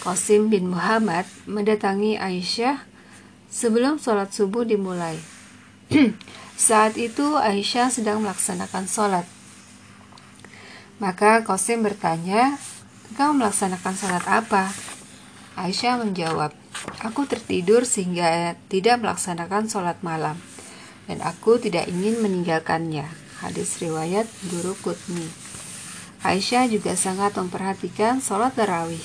Qasim 0.04 0.52
bin 0.52 0.68
Muhammad 0.68 1.24
mendatangi 1.48 2.20
Aisyah 2.20 2.84
sebelum 3.48 3.96
sholat 3.96 4.28
subuh 4.28 4.68
dimulai. 4.68 5.16
Saat 6.68 7.00
itu 7.00 7.32
Aisyah 7.40 7.88
sedang 7.88 8.20
melaksanakan 8.20 8.84
sholat. 8.84 9.24
Maka 11.00 11.40
Qasim 11.48 11.80
bertanya, 11.80 12.60
"Kau 13.16 13.32
melaksanakan 13.32 13.94
sholat 13.96 14.28
apa?" 14.28 14.87
Aisyah 15.58 15.98
menjawab, 15.98 16.54
Aku 17.02 17.26
tertidur 17.26 17.82
sehingga 17.82 18.54
tidak 18.70 19.02
melaksanakan 19.02 19.66
sholat 19.66 19.98
malam, 20.06 20.38
dan 21.10 21.18
aku 21.26 21.58
tidak 21.58 21.90
ingin 21.90 22.22
meninggalkannya. 22.22 23.10
Hadis 23.42 23.82
riwayat 23.82 24.30
Guru 24.50 24.78
Kutni. 24.78 25.26
Aisyah 26.22 26.70
juga 26.70 26.94
sangat 26.94 27.34
memperhatikan 27.34 28.22
sholat 28.22 28.54
tarawih. 28.54 29.02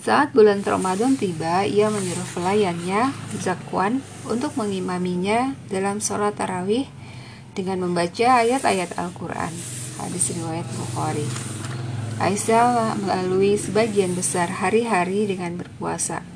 Saat 0.00 0.32
bulan 0.32 0.64
Ramadan 0.64 1.20
tiba, 1.20 1.68
ia 1.68 1.92
menyuruh 1.92 2.28
pelayannya, 2.32 3.12
Zakwan, 3.40 4.00
untuk 4.24 4.56
mengimaminya 4.56 5.52
dalam 5.68 6.00
sholat 6.00 6.36
tarawih 6.36 6.88
dengan 7.52 7.84
membaca 7.84 8.40
ayat-ayat 8.40 8.96
Al-Quran. 8.96 9.52
Hadis 10.00 10.32
riwayat 10.32 10.64
Bukhari. 10.76 11.57
Aisyah 12.18 12.98
melalui 12.98 13.54
sebagian 13.54 14.18
besar 14.18 14.50
hari-hari 14.50 15.30
dengan 15.30 15.54
berpuasa. 15.54 16.26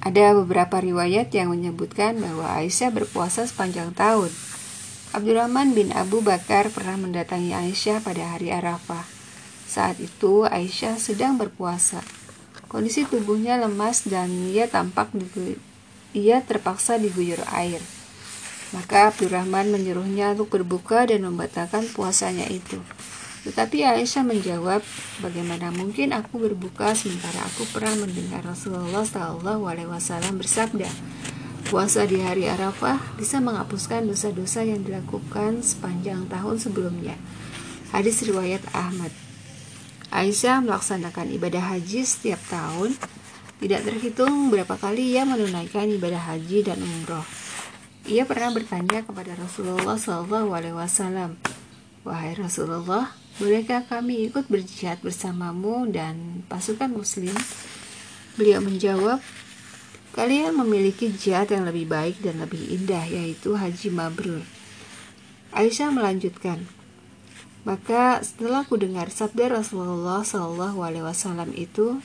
Ada 0.00 0.32
beberapa 0.32 0.80
riwayat 0.80 1.28
yang 1.36 1.52
menyebutkan 1.52 2.16
bahwa 2.16 2.56
Aisyah 2.56 2.88
berpuasa 2.88 3.44
sepanjang 3.44 3.92
tahun. 3.92 4.32
Abdurrahman 5.12 5.76
bin 5.76 5.92
Abu 5.92 6.24
Bakar 6.24 6.72
pernah 6.72 6.96
mendatangi 6.96 7.52
Aisyah 7.52 8.00
pada 8.00 8.32
hari 8.32 8.48
Arafah. 8.48 9.04
Saat 9.68 10.00
itu 10.00 10.48
Aisyah 10.48 10.96
sedang 10.96 11.36
berpuasa. 11.36 12.00
Kondisi 12.72 13.04
tubuhnya 13.04 13.60
lemas 13.60 14.08
dan 14.08 14.32
ia 14.48 14.72
tampak 14.72 15.12
ia 16.16 16.40
terpaksa 16.40 16.96
diguyur 16.96 17.44
air. 17.52 17.84
Maka 18.72 19.12
Abdurrahman 19.12 19.68
menyuruhnya 19.68 20.32
untuk 20.32 20.56
berbuka 20.56 21.04
dan 21.04 21.28
membatalkan 21.28 21.84
puasanya 21.92 22.48
itu. 22.48 22.80
Tetapi 23.42 23.82
Aisyah 23.82 24.22
menjawab, 24.22 24.86
bagaimana 25.18 25.74
mungkin 25.74 26.14
aku 26.14 26.46
berbuka 26.46 26.94
sementara 26.94 27.42
aku 27.42 27.66
pernah 27.74 27.98
mendengar 27.98 28.46
Rasulullah 28.46 29.02
Shallallahu 29.02 29.66
Alaihi 29.66 29.90
Wasallam 29.90 30.38
bersabda, 30.38 30.86
puasa 31.66 32.06
di 32.06 32.22
hari 32.22 32.46
Arafah 32.46 33.02
bisa 33.18 33.42
menghapuskan 33.42 34.06
dosa-dosa 34.06 34.62
yang 34.62 34.86
dilakukan 34.86 35.58
sepanjang 35.66 36.30
tahun 36.30 36.62
sebelumnya. 36.62 37.18
Hadis 37.90 38.22
riwayat 38.22 38.62
Ahmad. 38.70 39.10
Aisyah 40.14 40.62
melaksanakan 40.62 41.34
ibadah 41.34 41.74
haji 41.74 42.06
setiap 42.06 42.38
tahun, 42.46 42.94
tidak 43.58 43.82
terhitung 43.82 44.54
berapa 44.54 44.78
kali 44.78 45.18
ia 45.18 45.26
menunaikan 45.26 45.90
ibadah 45.90 46.30
haji 46.30 46.62
dan 46.62 46.78
umroh. 46.78 47.26
Ia 48.06 48.22
pernah 48.22 48.54
bertanya 48.54 49.02
kepada 49.02 49.34
Rasulullah 49.34 49.98
Wasallam, 49.98 51.38
wahai 52.04 52.34
Rasulullah, 52.34 53.21
Bolehkah 53.40 53.88
kami 53.88 54.28
ikut 54.28 54.50
berjihad 54.50 55.00
bersamamu 55.00 55.88
dan 55.88 56.44
pasukan 56.50 56.92
muslim? 56.92 57.32
Beliau 58.36 58.60
menjawab, 58.60 59.20
Kalian 60.12 60.52
memiliki 60.60 61.08
jihad 61.08 61.48
yang 61.48 61.64
lebih 61.64 61.88
baik 61.88 62.20
dan 62.20 62.36
lebih 62.44 62.60
indah, 62.68 63.00
yaitu 63.08 63.56
Haji 63.56 63.88
Mabrur. 63.88 64.44
Aisyah 65.56 65.88
melanjutkan, 65.88 66.68
maka 67.64 68.20
setelah 68.20 68.68
ku 68.68 68.76
dengar 68.76 69.08
sabda 69.08 69.48
Rasulullah 69.48 70.20
Wasallam 70.20 71.56
itu, 71.56 71.96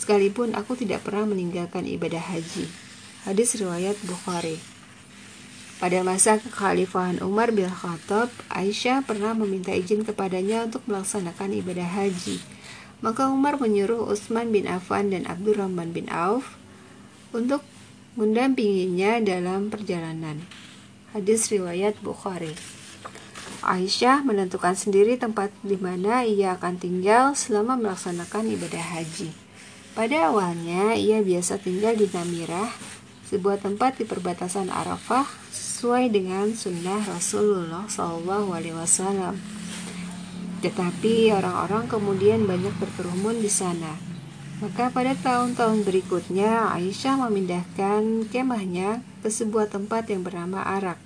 sekalipun 0.00 0.56
aku 0.56 0.80
tidak 0.80 1.04
pernah 1.04 1.28
meninggalkan 1.28 1.84
ibadah 1.84 2.24
haji. 2.24 2.72
Hadis 3.28 3.52
riwayat 3.60 4.00
Bukhari. 4.08 4.71
Pada 5.82 5.98
masa 6.06 6.38
kekhalifahan 6.38 7.18
Umar 7.26 7.50
bin 7.50 7.66
Khattab, 7.66 8.30
Aisyah 8.54 9.02
pernah 9.02 9.34
meminta 9.34 9.74
izin 9.74 10.06
kepadanya 10.06 10.70
untuk 10.70 10.86
melaksanakan 10.86 11.58
ibadah 11.58 11.90
haji. 11.90 12.38
Maka 13.02 13.26
Umar 13.26 13.58
menyuruh 13.58 14.06
Utsman 14.06 14.54
bin 14.54 14.70
Affan 14.70 15.10
dan 15.10 15.26
Abdurrahman 15.26 15.90
bin 15.90 16.06
Auf 16.06 16.54
untuk 17.34 17.66
mendampinginya 18.14 19.18
dalam 19.26 19.74
perjalanan. 19.74 20.46
Hadis 21.10 21.50
riwayat 21.50 21.98
Bukhari. 21.98 22.54
Aisyah 23.66 24.22
menentukan 24.22 24.78
sendiri 24.78 25.18
tempat 25.18 25.50
di 25.66 25.74
mana 25.82 26.22
ia 26.22 26.54
akan 26.54 26.78
tinggal 26.78 27.34
selama 27.34 27.74
melaksanakan 27.74 28.54
ibadah 28.54 28.86
haji. 28.86 29.34
Pada 29.98 30.30
awalnya, 30.30 30.94
ia 30.94 31.18
biasa 31.26 31.58
tinggal 31.58 31.98
di 31.98 32.06
Namirah, 32.06 32.70
sebuah 33.26 33.58
tempat 33.58 33.98
di 33.98 34.06
perbatasan 34.06 34.70
Arafah 34.70 35.42
sesuai 35.82 36.14
dengan 36.14 36.46
sunnah 36.54 37.02
Rasulullah 37.02 37.90
SAW. 37.90 39.34
Tetapi 40.62 41.34
orang-orang 41.34 41.90
kemudian 41.90 42.46
banyak 42.46 42.70
berkerumun 42.78 43.42
di 43.42 43.50
sana. 43.50 43.98
Maka 44.62 44.94
pada 44.94 45.18
tahun-tahun 45.18 45.82
berikutnya 45.82 46.70
Aisyah 46.78 47.26
memindahkan 47.26 48.30
kemahnya 48.30 49.02
ke 49.26 49.28
sebuah 49.34 49.74
tempat 49.74 50.06
yang 50.06 50.22
bernama 50.22 50.62
Arak. 50.62 51.02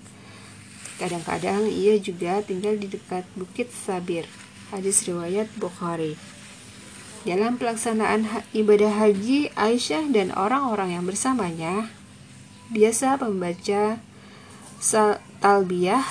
Kadang-kadang 1.00 1.73
ia 1.73 1.97
juga 1.97 2.45
tinggal 2.45 2.76
di 2.76 2.92
dekat 2.92 3.25
Bukit 3.33 3.73
Sabir. 3.73 4.28
Hadis 4.76 5.09
riwayat 5.09 5.49
Bukhari. 5.56 6.21
Dalam 7.25 7.56
pelaksanaan 7.56 8.28
ibadah 8.52 8.92
haji, 8.92 9.56
Aisyah 9.56 10.12
dan 10.12 10.37
orang-orang 10.37 11.00
yang 11.00 11.09
bersamanya 11.09 11.88
biasa 12.68 13.16
membaca 13.25 14.04
talbiyah 15.43 16.07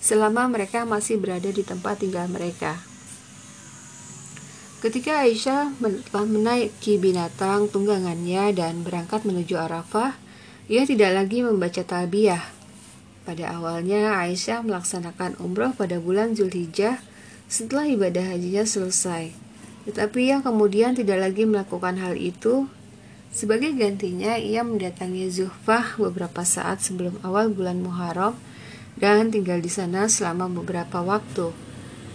selama 0.00 0.48
mereka 0.48 0.88
masih 0.88 1.20
berada 1.20 1.52
di 1.52 1.60
tempat 1.60 2.00
tinggal 2.00 2.26
mereka. 2.32 2.80
Ketika 4.82 5.22
Aisyah 5.22 5.78
telah 5.78 6.26
menaiki 6.26 6.98
binatang 6.98 7.70
tunggangannya 7.70 8.50
dan 8.50 8.82
berangkat 8.82 9.22
menuju 9.22 9.54
Arafah, 9.54 10.18
ia 10.66 10.82
tidak 10.82 11.14
lagi 11.14 11.46
membaca 11.46 11.86
talbiyah. 11.86 12.42
Pada 13.22 13.54
awalnya 13.54 14.18
Aisyah 14.18 14.66
melaksanakan 14.66 15.38
umroh 15.38 15.70
pada 15.78 16.02
bulan 16.02 16.34
Zulhijjah 16.34 16.98
setelah 17.46 17.86
ibadah 17.86 18.34
hajinya 18.34 18.66
selesai. 18.66 19.30
Tetapi 19.86 20.18
ia 20.34 20.42
kemudian 20.42 20.98
tidak 20.98 21.30
lagi 21.30 21.46
melakukan 21.46 22.02
hal 22.02 22.18
itu 22.18 22.66
sebagai 23.32 23.72
gantinya, 23.74 24.36
ia 24.36 24.62
mendatangi 24.62 25.26
Zuhfah 25.32 25.96
beberapa 25.96 26.44
saat 26.44 26.84
sebelum 26.84 27.18
awal 27.24 27.48
bulan 27.50 27.80
Muharram 27.80 28.36
dan 29.00 29.32
tinggal 29.32 29.58
di 29.58 29.72
sana 29.72 30.06
selama 30.06 30.52
beberapa 30.52 31.00
waktu. 31.00 31.50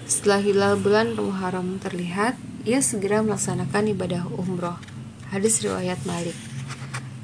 Setelah 0.08 0.40
hilal 0.40 0.74
bulan 0.80 1.20
Muharram 1.20 1.84
terlihat, 1.84 2.40
ia 2.64 2.80
segera 2.80 3.20
melaksanakan 3.26 3.92
ibadah 3.92 4.24
umroh. 4.40 4.80
Hadis 5.28 5.60
riwayat 5.60 6.00
Malik. 6.08 6.38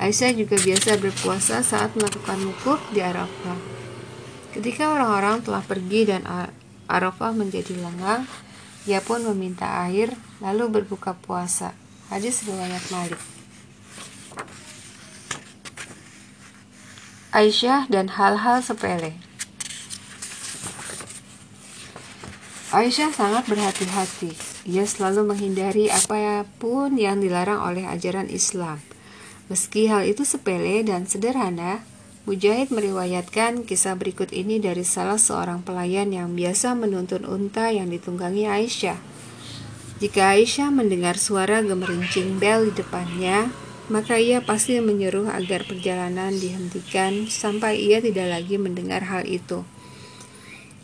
Aisyah 0.03 0.35
juga 0.35 0.59
biasa 0.59 0.99
berpuasa 0.99 1.63
saat 1.63 1.95
melakukan 1.95 2.35
wukuf 2.43 2.83
di 2.91 2.99
Arafah. 2.99 3.55
Ketika 4.51 4.91
orang-orang 4.91 5.39
telah 5.47 5.63
pergi 5.63 6.11
dan 6.11 6.27
Arafah 6.91 7.31
menjadi 7.31 7.71
lengang, 7.79 8.27
ia 8.83 8.99
pun 8.99 9.23
meminta 9.31 9.87
air 9.87 10.11
lalu 10.43 10.81
berbuka 10.81 11.15
puasa. 11.15 11.71
Hadis 12.11 12.43
riwayat 12.43 12.83
Malik. 12.91 13.32
Aisyah 17.33 17.89
dan 17.89 18.13
hal-hal 18.13 18.61
sepele. 18.61 19.17
Aisyah 22.69 23.09
sangat 23.09 23.49
berhati-hati. 23.49 24.37
Ia 24.69 24.85
selalu 24.85 25.33
menghindari 25.33 25.89
apa 25.89 26.45
pun 26.61 26.93
yang 26.93 27.25
dilarang 27.25 27.57
oleh 27.57 27.89
ajaran 27.89 28.29
Islam. 28.29 28.77
Meski 29.49 29.89
hal 29.89 30.05
itu 30.05 30.21
sepele 30.21 30.85
dan 30.85 31.09
sederhana, 31.09 31.81
Mujahid 32.29 32.69
meriwayatkan 32.69 33.65
kisah 33.65 33.97
berikut 33.97 34.29
ini 34.29 34.61
dari 34.61 34.85
salah 34.85 35.17
seorang 35.17 35.65
pelayan 35.65 36.13
yang 36.13 36.37
biasa 36.37 36.77
menuntun 36.77 37.25
unta 37.25 37.73
yang 37.73 37.89
ditunggangi 37.89 38.45
Aisyah. 38.45 39.01
Jika 39.97 40.37
Aisyah 40.37 40.69
mendengar 40.69 41.17
suara 41.17 41.65
gemerincing 41.65 42.37
bel 42.37 42.69
di 42.69 42.77
depannya, 42.77 43.49
maka 43.91 44.15
ia 44.15 44.39
pasti 44.39 44.79
menyuruh 44.79 45.27
agar 45.27 45.67
perjalanan 45.67 46.31
dihentikan 46.31 47.27
sampai 47.27 47.83
ia 47.83 47.99
tidak 47.99 48.31
lagi 48.31 48.55
mendengar 48.55 49.03
hal 49.03 49.27
itu. 49.27 49.67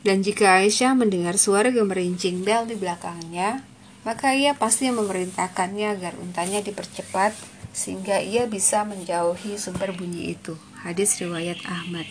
Dan 0.04 0.24
jika 0.24 0.64
Aisyah 0.64 0.96
mendengar 0.96 1.36
suara 1.36 1.72
gemerincing 1.72 2.44
bel 2.44 2.68
di 2.68 2.76
belakangnya, 2.80 3.64
maka 4.08 4.32
ia 4.32 4.56
pasti 4.56 4.88
memerintahkannya 4.92 5.88
agar 5.96 6.16
untanya 6.20 6.64
dipercepat 6.64 7.36
sehingga 7.76 8.24
ia 8.24 8.48
bisa 8.48 8.88
menjauhi 8.88 9.60
sumber 9.60 9.92
bunyi 9.92 10.36
itu. 10.40 10.56
Hadis 10.80 11.20
riwayat 11.20 11.60
Ahmad. 11.68 12.08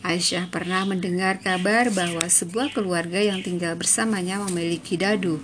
Aisyah 0.00 0.48
pernah 0.48 0.86
mendengar 0.88 1.42
kabar 1.44 1.92
bahwa 1.92 2.24
sebuah 2.24 2.72
keluarga 2.72 3.20
yang 3.20 3.44
tinggal 3.44 3.76
bersamanya 3.76 4.40
memiliki 4.48 4.96
dadu, 4.96 5.42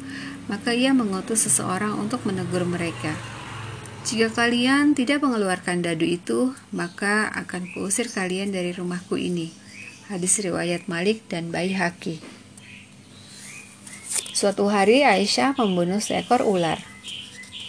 maka 0.48 0.72
ia 0.72 0.96
mengutus 0.96 1.44
seseorang 1.44 1.98
untuk 1.98 2.24
menegur 2.24 2.64
mereka. 2.64 3.35
Jika 4.06 4.30
kalian 4.30 4.94
tidak 4.94 5.26
mengeluarkan 5.26 5.82
dadu 5.82 6.06
itu, 6.06 6.54
maka 6.70 7.26
akan 7.26 7.74
kuusir 7.74 8.06
kalian 8.06 8.54
dari 8.54 8.70
rumahku 8.70 9.18
ini. 9.18 9.50
Hadis 10.06 10.38
riwayat 10.38 10.86
Malik 10.86 11.26
dan 11.26 11.50
Baihaqi. 11.50 12.22
Suatu 14.30 14.70
hari 14.70 15.02
Aisyah 15.02 15.58
membunuh 15.58 15.98
seekor 15.98 16.46
ular. 16.46 16.78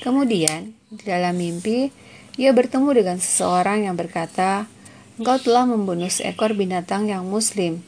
Kemudian, 0.06 0.78
di 0.94 1.10
dalam 1.10 1.42
mimpi, 1.42 1.90
ia 2.38 2.54
bertemu 2.54 2.94
dengan 2.94 3.18
seseorang 3.18 3.90
yang 3.90 3.98
berkata, 3.98 4.70
Engkau 5.18 5.42
telah 5.42 5.66
membunuh 5.66 6.14
seekor 6.14 6.54
binatang 6.54 7.10
yang 7.10 7.26
muslim. 7.26 7.82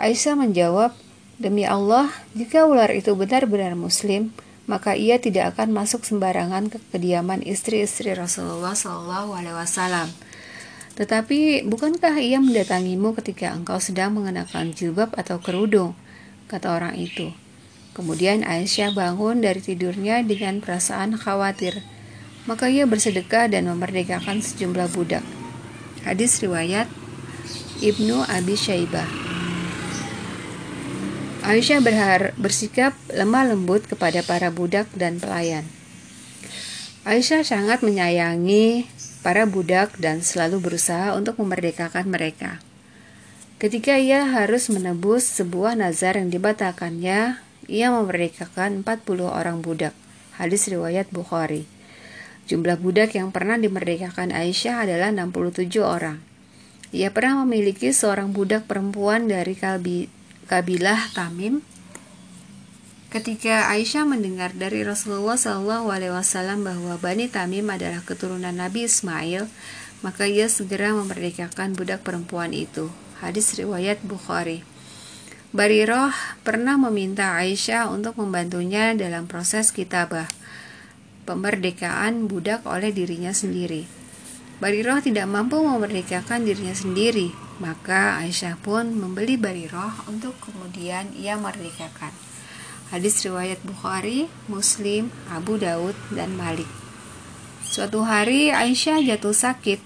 Aisyah 0.00 0.32
menjawab, 0.32 0.96
Demi 1.36 1.68
Allah, 1.68 2.08
jika 2.32 2.64
ular 2.64 2.88
itu 2.96 3.12
benar-benar 3.12 3.76
muslim, 3.76 4.32
maka 4.66 4.98
ia 4.98 5.22
tidak 5.22 5.54
akan 5.54 5.70
masuk 5.70 6.02
sembarangan 6.02 6.68
ke 6.70 6.82
kediaman 6.90 7.42
istri-istri 7.46 8.10
Rasulullah 8.12 8.74
Shallallahu 8.74 9.30
Alaihi 9.34 9.54
Wasallam. 9.54 10.10
Tetapi 10.98 11.68
bukankah 11.70 12.18
ia 12.18 12.42
mendatangimu 12.42 13.14
ketika 13.22 13.54
engkau 13.54 13.78
sedang 13.78 14.18
mengenakan 14.18 14.74
jilbab 14.74 15.14
atau 15.14 15.38
kerudung? 15.38 15.94
Kata 16.50 16.74
orang 16.74 16.98
itu. 16.98 17.30
Kemudian 17.94 18.44
Aisyah 18.44 18.92
bangun 18.92 19.40
dari 19.40 19.62
tidurnya 19.62 20.20
dengan 20.20 20.60
perasaan 20.60 21.16
khawatir. 21.16 21.80
Maka 22.44 22.68
ia 22.68 22.84
bersedekah 22.84 23.48
dan 23.50 23.70
memerdekakan 23.70 24.42
sejumlah 24.44 24.92
budak. 24.92 25.24
Hadis 26.06 26.38
riwayat 26.38 26.86
Ibnu 27.82 28.24
Abi 28.24 28.54
Syaibah. 28.54 29.25
Aisyah 31.46 31.78
berhar 31.78 32.34
bersikap 32.34 32.98
lemah 33.06 33.46
lembut 33.46 33.86
kepada 33.86 34.18
para 34.26 34.50
budak 34.50 34.90
dan 34.98 35.22
pelayan. 35.22 35.62
Aisyah 37.06 37.46
sangat 37.46 37.86
menyayangi 37.86 38.90
para 39.22 39.46
budak 39.46 39.94
dan 40.02 40.26
selalu 40.26 40.58
berusaha 40.58 41.14
untuk 41.14 41.38
memerdekakan 41.38 42.10
mereka. 42.10 42.58
Ketika 43.62 43.94
ia 43.94 44.26
harus 44.26 44.66
menebus 44.66 45.22
sebuah 45.38 45.78
nazar 45.78 46.18
yang 46.18 46.34
dibatalkannya, 46.34 47.38
ia 47.70 47.86
memerdekakan 47.94 48.82
40 48.82 49.30
orang 49.30 49.62
budak. 49.62 49.94
Hadis 50.34 50.66
riwayat 50.66 51.14
Bukhari. 51.14 51.62
Jumlah 52.50 52.74
budak 52.82 53.14
yang 53.14 53.30
pernah 53.30 53.54
dimerdekakan 53.54 54.34
Aisyah 54.34 54.82
adalah 54.82 55.14
67 55.14 55.78
orang. 55.78 56.18
Ia 56.90 57.14
pernah 57.14 57.46
memiliki 57.46 57.94
seorang 57.94 58.34
budak 58.34 58.66
perempuan 58.66 59.30
dari 59.30 59.54
Kalbi, 59.54 60.15
kabilah 60.46 61.10
Tamim. 61.10 61.62
Ketika 63.10 63.70
Aisyah 63.70 64.06
mendengar 64.06 64.54
dari 64.54 64.86
Rasulullah 64.86 65.34
SAW 65.34 65.82
bahwa 66.62 66.94
Bani 67.02 67.26
Tamim 67.26 67.66
adalah 67.70 68.02
keturunan 68.06 68.54
Nabi 68.54 68.86
Ismail, 68.86 69.50
maka 70.06 70.30
ia 70.30 70.46
segera 70.46 70.94
memerdekakan 70.94 71.74
budak 71.74 72.06
perempuan 72.06 72.54
itu. 72.54 72.90
Hadis 73.18 73.58
riwayat 73.58 74.02
Bukhari. 74.06 74.62
Bariroh 75.50 76.12
pernah 76.44 76.76
meminta 76.76 77.34
Aisyah 77.40 77.88
untuk 77.88 78.20
membantunya 78.20 78.92
dalam 78.92 79.24
proses 79.24 79.72
kitabah, 79.72 80.28
pemerdekaan 81.24 82.28
budak 82.28 82.62
oleh 82.68 82.92
dirinya 82.92 83.32
sendiri. 83.32 84.05
Bariroh 84.56 85.04
tidak 85.04 85.28
mampu 85.28 85.60
memerdekakan 85.60 86.48
dirinya 86.48 86.72
sendiri, 86.72 87.28
maka 87.60 88.16
Aisyah 88.24 88.56
pun 88.56 88.88
membeli 88.88 89.36
Bariroh 89.36 89.92
untuk 90.08 90.32
kemudian 90.40 91.12
ia 91.12 91.36
merdekakan. 91.36 92.08
Hadis 92.88 93.20
riwayat 93.20 93.60
Bukhari, 93.60 94.32
Muslim, 94.48 95.12
Abu 95.28 95.60
Daud, 95.60 95.92
dan 96.08 96.32
Malik. 96.40 96.64
Suatu 97.68 98.00
hari 98.00 98.48
Aisyah 98.48 99.04
jatuh 99.04 99.36
sakit. 99.36 99.76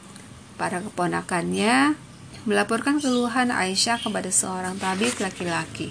Para 0.55 0.79
keponakannya 0.79 1.99
melaporkan 2.47 3.03
keluhan 3.03 3.51
Aisyah 3.51 3.99
kepada 3.99 4.31
seorang 4.31 4.79
tabib 4.79 5.19
laki-laki. 5.19 5.91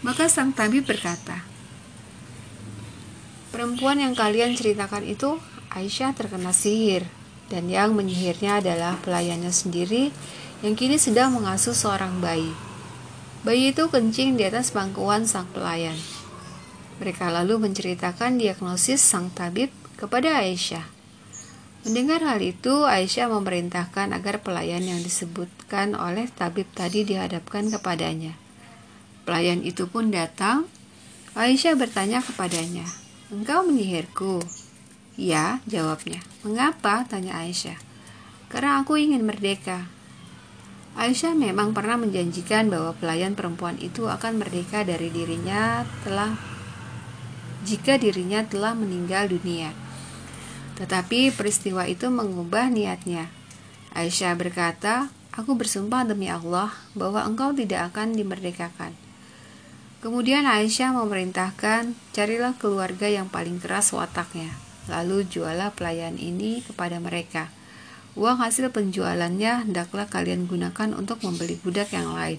Maka 0.00 0.32
sang 0.32 0.56
tabib 0.56 0.88
berkata, 0.88 1.44
Perempuan 3.52 4.00
yang 4.00 4.16
kalian 4.16 4.56
ceritakan 4.56 5.04
itu 5.04 5.36
Aisyah 5.68 6.16
terkena 6.16 6.56
sihir 6.56 7.04
dan 7.54 7.70
yang 7.70 7.94
menyihirnya 7.94 8.58
adalah 8.58 8.98
pelayannya 8.98 9.54
sendiri 9.54 10.10
yang 10.66 10.74
kini 10.74 10.98
sedang 10.98 11.38
mengasuh 11.38 11.70
seorang 11.70 12.18
bayi. 12.18 12.50
Bayi 13.46 13.70
itu 13.70 13.86
kencing 13.86 14.34
di 14.34 14.42
atas 14.42 14.74
pangkuan 14.74 15.30
sang 15.30 15.46
pelayan. 15.54 15.94
Mereka 16.98 17.30
lalu 17.30 17.62
menceritakan 17.62 18.42
diagnosis 18.42 18.98
sang 18.98 19.30
tabib 19.30 19.70
kepada 19.94 20.42
Aisyah. 20.42 20.82
Mendengar 21.84 22.24
hal 22.24 22.40
itu, 22.40 22.88
Aisyah 22.88 23.28
memerintahkan 23.28 24.16
agar 24.16 24.40
pelayan 24.40 24.80
yang 24.80 25.04
disebutkan 25.04 25.92
oleh 25.92 26.32
tabib 26.32 26.64
tadi 26.72 27.04
dihadapkan 27.04 27.68
kepadanya. 27.68 28.34
Pelayan 29.28 29.60
itu 29.60 29.84
pun 29.84 30.08
datang. 30.08 30.64
Aisyah 31.36 31.76
bertanya 31.76 32.24
kepadanya, 32.24 32.88
"Engkau 33.28 33.68
menyihirku?" 33.68 34.40
"Ya," 35.14 35.62
jawabnya. 35.66 36.22
"Mengapa?" 36.46 37.06
tanya 37.06 37.38
Aisyah. 37.38 37.78
"Karena 38.50 38.82
aku 38.82 38.98
ingin 38.98 39.22
merdeka." 39.22 39.86
Aisyah 40.94 41.34
memang 41.34 41.74
pernah 41.74 41.98
menjanjikan 41.98 42.70
bahwa 42.70 42.94
pelayan 42.94 43.34
perempuan 43.34 43.74
itu 43.82 44.06
akan 44.06 44.38
merdeka 44.38 44.86
dari 44.86 45.10
dirinya 45.10 45.82
telah 46.06 46.38
jika 47.66 47.98
dirinya 47.98 48.46
telah 48.46 48.78
meninggal 48.78 49.26
dunia. 49.26 49.74
Tetapi 50.78 51.34
peristiwa 51.34 51.86
itu 51.90 52.06
mengubah 52.10 52.70
niatnya. 52.70 53.30
Aisyah 53.94 54.38
berkata, 54.38 55.10
Aku 55.34 55.58
bersumpah 55.58 56.06
demi 56.06 56.30
Allah 56.30 56.70
bahwa 56.94 57.26
engkau 57.26 57.50
tidak 57.50 57.90
akan 57.90 58.14
dimerdekakan. 58.14 58.94
Kemudian 59.98 60.46
Aisyah 60.46 60.94
memerintahkan, 60.94 61.98
carilah 62.14 62.54
keluarga 62.54 63.10
yang 63.10 63.26
paling 63.26 63.58
keras 63.58 63.90
wataknya. 63.90 64.54
Lalu 64.86 65.24
jualah 65.28 65.72
pelayan 65.72 66.20
ini 66.20 66.60
kepada 66.60 67.00
mereka. 67.00 67.48
Uang 68.14 68.38
hasil 68.38 68.70
penjualannya 68.70 69.66
hendaklah 69.66 70.06
kalian 70.06 70.46
gunakan 70.46 70.94
untuk 70.94 71.24
membeli 71.26 71.58
budak 71.58 71.90
yang 71.90 72.14
lain. 72.14 72.38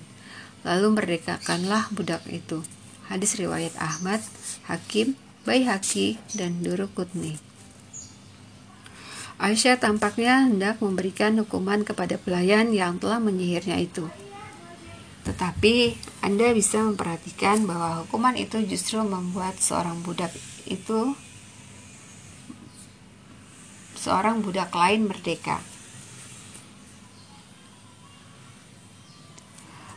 Lalu 0.63 0.87
merdekakanlah 0.95 1.91
budak 1.91 2.23
itu. 2.31 2.63
Hadis 3.05 3.37
riwayat 3.37 3.75
Ahmad, 3.77 4.23
Hakim, 4.65 5.13
Baihaqi, 5.45 6.17
dan 6.33 6.63
Durukutni. 6.65 7.37
Aisyah 9.35 9.75
tampaknya 9.77 10.47
hendak 10.47 10.79
memberikan 10.79 11.35
hukuman 11.43 11.83
kepada 11.83 12.15
pelayan 12.15 12.71
yang 12.71 12.97
telah 13.03 13.19
menyihirnya 13.19 13.77
itu. 13.83 14.07
Tetapi 15.27 15.97
Anda 16.23 16.55
bisa 16.55 16.79
memperhatikan 16.79 17.67
bahwa 17.67 18.05
hukuman 18.05 18.39
itu 18.39 18.63
justru 18.63 19.03
membuat 19.03 19.59
seorang 19.59 19.99
budak 20.05 20.31
itu 20.69 21.17
seorang 24.05 24.45
budak 24.45 24.69
lain 24.69 25.09
merdeka. 25.09 25.57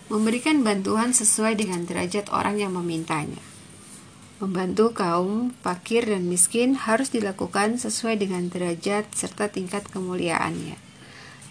Memberikan 0.09 0.65
bantuan 0.65 1.13
sesuai 1.13 1.61
dengan 1.61 1.85
derajat 1.85 2.33
orang 2.33 2.57
yang 2.57 2.73
memintanya. 2.73 3.45
Membantu 4.41 4.97
kaum 4.97 5.53
fakir 5.61 6.09
dan 6.09 6.25
miskin 6.25 6.81
harus 6.81 7.13
dilakukan 7.13 7.77
sesuai 7.77 8.17
dengan 8.17 8.49
derajat 8.49 9.05
serta 9.13 9.53
tingkat 9.53 9.85
kemuliaannya. 9.93 10.81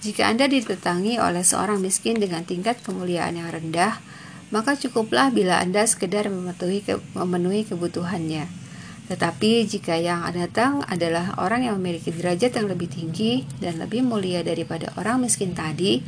Jika 0.02 0.26
Anda 0.26 0.50
ditetangi 0.50 1.22
oleh 1.22 1.46
seorang 1.46 1.78
miskin 1.78 2.18
dengan 2.18 2.50
tingkat 2.50 2.82
kemuliaan 2.82 3.38
yang 3.38 3.54
rendah, 3.54 4.02
maka 4.50 4.74
cukuplah 4.74 5.30
bila 5.30 5.62
Anda 5.62 5.86
sekedar 5.86 6.32
memenuhi, 6.32 6.82
ke, 6.82 6.98
memenuhi 7.14 7.68
kebutuhannya. 7.68 8.67
Tetapi 9.08 9.64
jika 9.64 9.96
yang 9.96 10.28
datang 10.36 10.84
adalah 10.84 11.40
orang 11.40 11.64
yang 11.64 11.80
memiliki 11.80 12.12
derajat 12.12 12.60
yang 12.60 12.68
lebih 12.68 12.92
tinggi 12.92 13.48
dan 13.64 13.80
lebih 13.80 14.04
mulia 14.04 14.44
daripada 14.44 14.92
orang 15.00 15.24
miskin 15.24 15.56
tadi, 15.56 16.04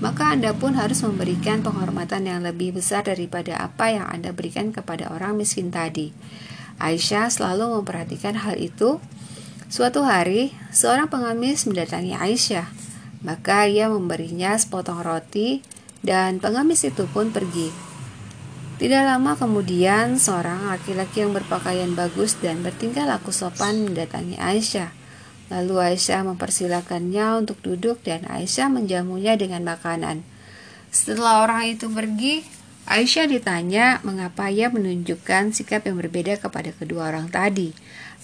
maka 0.00 0.32
Anda 0.32 0.56
pun 0.56 0.72
harus 0.72 1.04
memberikan 1.04 1.60
penghormatan 1.60 2.24
yang 2.24 2.40
lebih 2.40 2.80
besar 2.80 3.04
daripada 3.04 3.60
apa 3.60 3.92
yang 3.92 4.08
Anda 4.08 4.32
berikan 4.32 4.72
kepada 4.72 5.12
orang 5.12 5.36
miskin 5.36 5.68
tadi. 5.68 6.16
Aisyah 6.80 7.28
selalu 7.28 7.82
memperhatikan 7.82 8.38
hal 8.40 8.56
itu. 8.56 8.96
Suatu 9.68 10.00
hari, 10.00 10.56
seorang 10.72 11.12
pengemis 11.12 11.68
mendatangi 11.68 12.16
Aisyah, 12.16 12.64
maka 13.20 13.68
ia 13.68 13.92
memberinya 13.92 14.56
sepotong 14.56 15.04
roti 15.04 15.60
dan 16.00 16.40
pengemis 16.40 16.86
itu 16.88 17.04
pun 17.10 17.28
pergi. 17.28 17.87
Tidak 18.78 19.02
lama 19.02 19.34
kemudian, 19.34 20.22
seorang 20.22 20.70
laki-laki 20.70 21.26
yang 21.26 21.34
berpakaian 21.34 21.98
bagus 21.98 22.38
dan 22.38 22.62
bertingkah 22.62 23.10
laku 23.10 23.34
sopan 23.34 23.90
mendatangi 23.90 24.38
Aisyah. 24.38 24.94
Lalu 25.50 25.82
Aisyah 25.82 26.22
mempersilakannya 26.22 27.42
untuk 27.42 27.58
duduk 27.58 27.98
dan 28.06 28.22
Aisyah 28.30 28.70
menjamunya 28.70 29.34
dengan 29.34 29.66
makanan. 29.66 30.22
Setelah 30.94 31.42
orang 31.42 31.74
itu 31.74 31.90
pergi, 31.90 32.46
Aisyah 32.86 33.26
ditanya 33.26 33.98
mengapa 34.06 34.46
ia 34.46 34.70
menunjukkan 34.70 35.58
sikap 35.58 35.82
yang 35.82 35.98
berbeda 35.98 36.38
kepada 36.38 36.70
kedua 36.70 37.10
orang 37.10 37.26
tadi. 37.34 37.74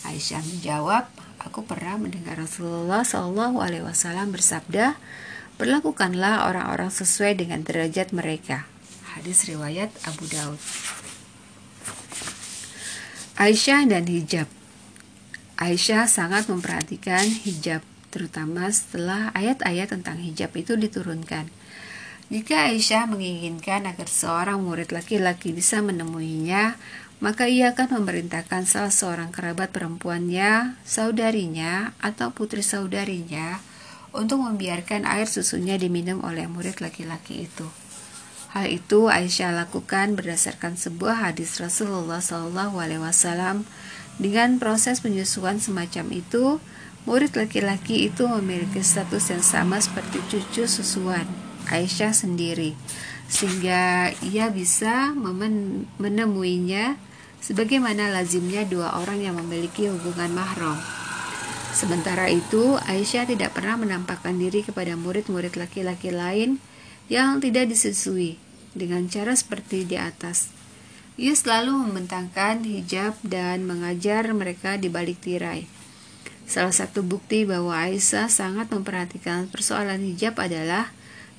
Aisyah 0.07 0.39
menjawab, 0.39 1.11
aku 1.43 1.67
pernah 1.67 1.99
mendengar 1.99 2.39
Rasulullah 2.39 3.03
Shallallahu 3.03 3.59
Alaihi 3.59 3.83
Wasallam 3.83 4.31
bersabda, 4.31 4.95
berlakukanlah 5.59 6.47
orang-orang 6.47 6.95
sesuai 6.95 7.43
dengan 7.43 7.67
derajat 7.67 8.15
mereka. 8.15 8.71
Hadis 9.15 9.47
riwayat 9.47 9.95
Abu 10.11 10.27
Daud. 10.27 10.59
Aisyah 13.39 13.87
dan 13.87 14.11
hijab. 14.11 14.51
Aisyah 15.55 16.11
sangat 16.11 16.51
memperhatikan 16.51 17.23
hijab, 17.23 17.87
terutama 18.11 18.67
setelah 18.75 19.31
ayat-ayat 19.31 19.95
tentang 19.95 20.19
hijab 20.19 20.51
itu 20.59 20.75
diturunkan. 20.75 21.47
Jika 22.27 22.67
Aisyah 22.75 23.07
menginginkan 23.07 23.87
agar 23.87 24.11
seorang 24.11 24.59
murid 24.59 24.91
laki-laki 24.91 25.55
bisa 25.55 25.79
menemuinya, 25.79 26.75
maka 27.23 27.47
ia 27.47 27.71
akan 27.71 28.03
memerintahkan 28.03 28.67
salah 28.67 28.91
seorang 28.91 29.31
kerabat 29.31 29.71
perempuannya, 29.71 30.75
saudarinya, 30.83 31.95
atau 32.03 32.35
putri 32.35 32.67
saudarinya 32.67 33.63
untuk 34.11 34.43
membiarkan 34.43 35.07
air 35.07 35.31
susunya 35.31 35.79
diminum 35.79 36.19
oleh 36.27 36.51
murid 36.51 36.83
laki-laki 36.83 37.47
itu. 37.47 37.84
Hal 38.55 38.71
itu 38.71 39.11
Aisyah 39.11 39.51
lakukan 39.51 40.15
berdasarkan 40.15 40.79
sebuah 40.79 41.27
hadis 41.27 41.59
Rasulullah 41.59 42.23
SAW 42.23 43.67
dengan 44.15 44.63
proses 44.63 45.03
penyusuan 45.03 45.59
semacam 45.59 46.15
itu, 46.15 46.63
murid 47.03 47.35
laki-laki 47.35 48.07
itu 48.07 48.31
memiliki 48.31 48.79
status 48.79 49.35
yang 49.35 49.43
sama 49.43 49.83
seperti 49.83 50.23
cucu 50.31 50.71
susuan 50.71 51.27
Aisyah 51.67 52.15
sendiri, 52.15 52.79
sehingga 53.27 54.15
ia 54.23 54.47
bisa 54.55 55.11
menemuinya 55.99 56.95
sebagaimana 57.43 58.15
lazimnya 58.15 58.63
dua 58.71 59.03
orang 59.03 59.19
yang 59.19 59.35
memiliki 59.35 59.91
hubungan 59.91 60.31
mahram. 60.31 60.79
Sementara 61.75 62.31
itu, 62.31 62.79
Aisyah 62.87 63.27
tidak 63.27 63.59
pernah 63.59 63.75
menampakkan 63.83 64.39
diri 64.39 64.63
kepada 64.63 64.95
murid-murid 64.95 65.59
laki-laki 65.59 66.15
lain 66.15 66.63
yang 67.11 67.43
tidak 67.43 67.67
disusui 67.67 68.44
dengan 68.75 69.07
cara 69.07 69.33
seperti 69.33 69.87
di 69.87 69.97
atas. 69.97 70.51
Ia 71.15 71.31
selalu 71.31 71.87
membentangkan 71.87 72.67
hijab 72.67 73.15
dan 73.23 73.63
mengajar 73.71 74.27
mereka 74.35 74.75
di 74.75 74.91
balik 74.91 75.23
tirai. 75.23 75.71
Salah 76.45 76.75
satu 76.75 77.01
bukti 77.07 77.47
bahwa 77.49 77.73
Aisyah 77.73 78.29
sangat 78.29 78.69
memperhatikan 78.69 79.49
persoalan 79.49 80.03
hijab 80.03 80.37
adalah 80.43 80.93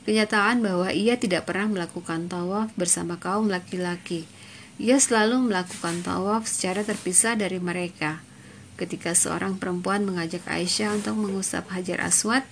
kenyataan 0.07 0.63
bahwa 0.63 0.89
ia 0.95 1.19
tidak 1.19 1.45
pernah 1.45 1.67
melakukan 1.69 2.31
tawaf 2.31 2.71
bersama 2.79 3.19
kaum 3.19 3.51
laki-laki. 3.51 4.25
Ia 4.79 4.95
selalu 4.95 5.51
melakukan 5.51 6.01
tawaf 6.01 6.47
secara 6.47 6.87
terpisah 6.87 7.35
dari 7.35 7.59
mereka. 7.59 8.23
Ketika 8.79 9.15
seorang 9.15 9.55
perempuan 9.59 10.03
mengajak 10.03 10.43
Aisyah 10.47 10.99
untuk 10.99 11.15
mengusap 11.15 11.67
Hajar 11.71 11.99
Aswad, 11.99 12.43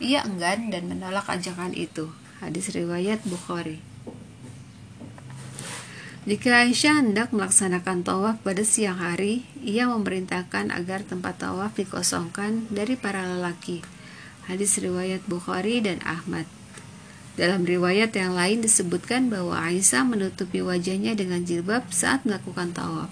ia 0.00 0.24
enggan 0.24 0.72
dan 0.72 0.88
menolak 0.88 1.28
ajakan 1.28 1.76
itu. 1.76 2.08
Hadis 2.40 2.72
riwayat 2.72 3.20
Bukhari. 3.28 3.89
Jika 6.28 6.68
Aisyah 6.68 7.00
hendak 7.00 7.32
melaksanakan 7.32 8.04
tawaf 8.04 8.44
pada 8.44 8.60
siang 8.60 9.00
hari, 9.00 9.48
ia 9.64 9.88
memerintahkan 9.88 10.68
agar 10.68 11.00
tempat 11.00 11.40
tawaf 11.40 11.72
dikosongkan 11.72 12.68
dari 12.68 12.92
para 12.92 13.24
lelaki. 13.24 13.80
Hadis 14.44 14.76
riwayat 14.76 15.24
Bukhari 15.24 15.80
dan 15.80 15.96
Ahmad. 16.04 16.44
Dalam 17.40 17.64
riwayat 17.64 18.12
yang 18.12 18.36
lain 18.36 18.60
disebutkan 18.60 19.32
bahwa 19.32 19.56
Aisyah 19.64 20.04
menutupi 20.04 20.60
wajahnya 20.60 21.16
dengan 21.16 21.40
jilbab 21.40 21.88
saat 21.88 22.28
melakukan 22.28 22.76
tawaf. 22.76 23.08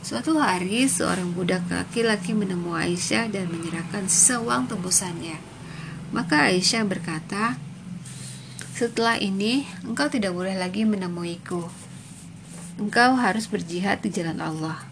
Suatu 0.00 0.40
hari, 0.40 0.88
seorang 0.88 1.36
budak 1.36 1.68
laki-laki 1.68 2.32
menemui 2.32 2.96
Aisyah 2.96 3.28
dan 3.28 3.52
menyerahkan 3.52 4.08
sisa 4.08 4.40
uang 4.40 4.72
tebusannya. 4.72 5.36
Maka 6.16 6.48
Aisyah 6.48 6.88
berkata, 6.88 7.60
"Setelah 8.72 9.20
ini, 9.20 9.68
engkau 9.84 10.08
tidak 10.08 10.32
boleh 10.32 10.56
lagi 10.56 10.88
menemuiku." 10.88 11.81
Engkau 12.80 13.18
harus 13.18 13.48
berjihad 13.48 14.00
di 14.00 14.12
jalan 14.12 14.40
Allah. 14.40 14.84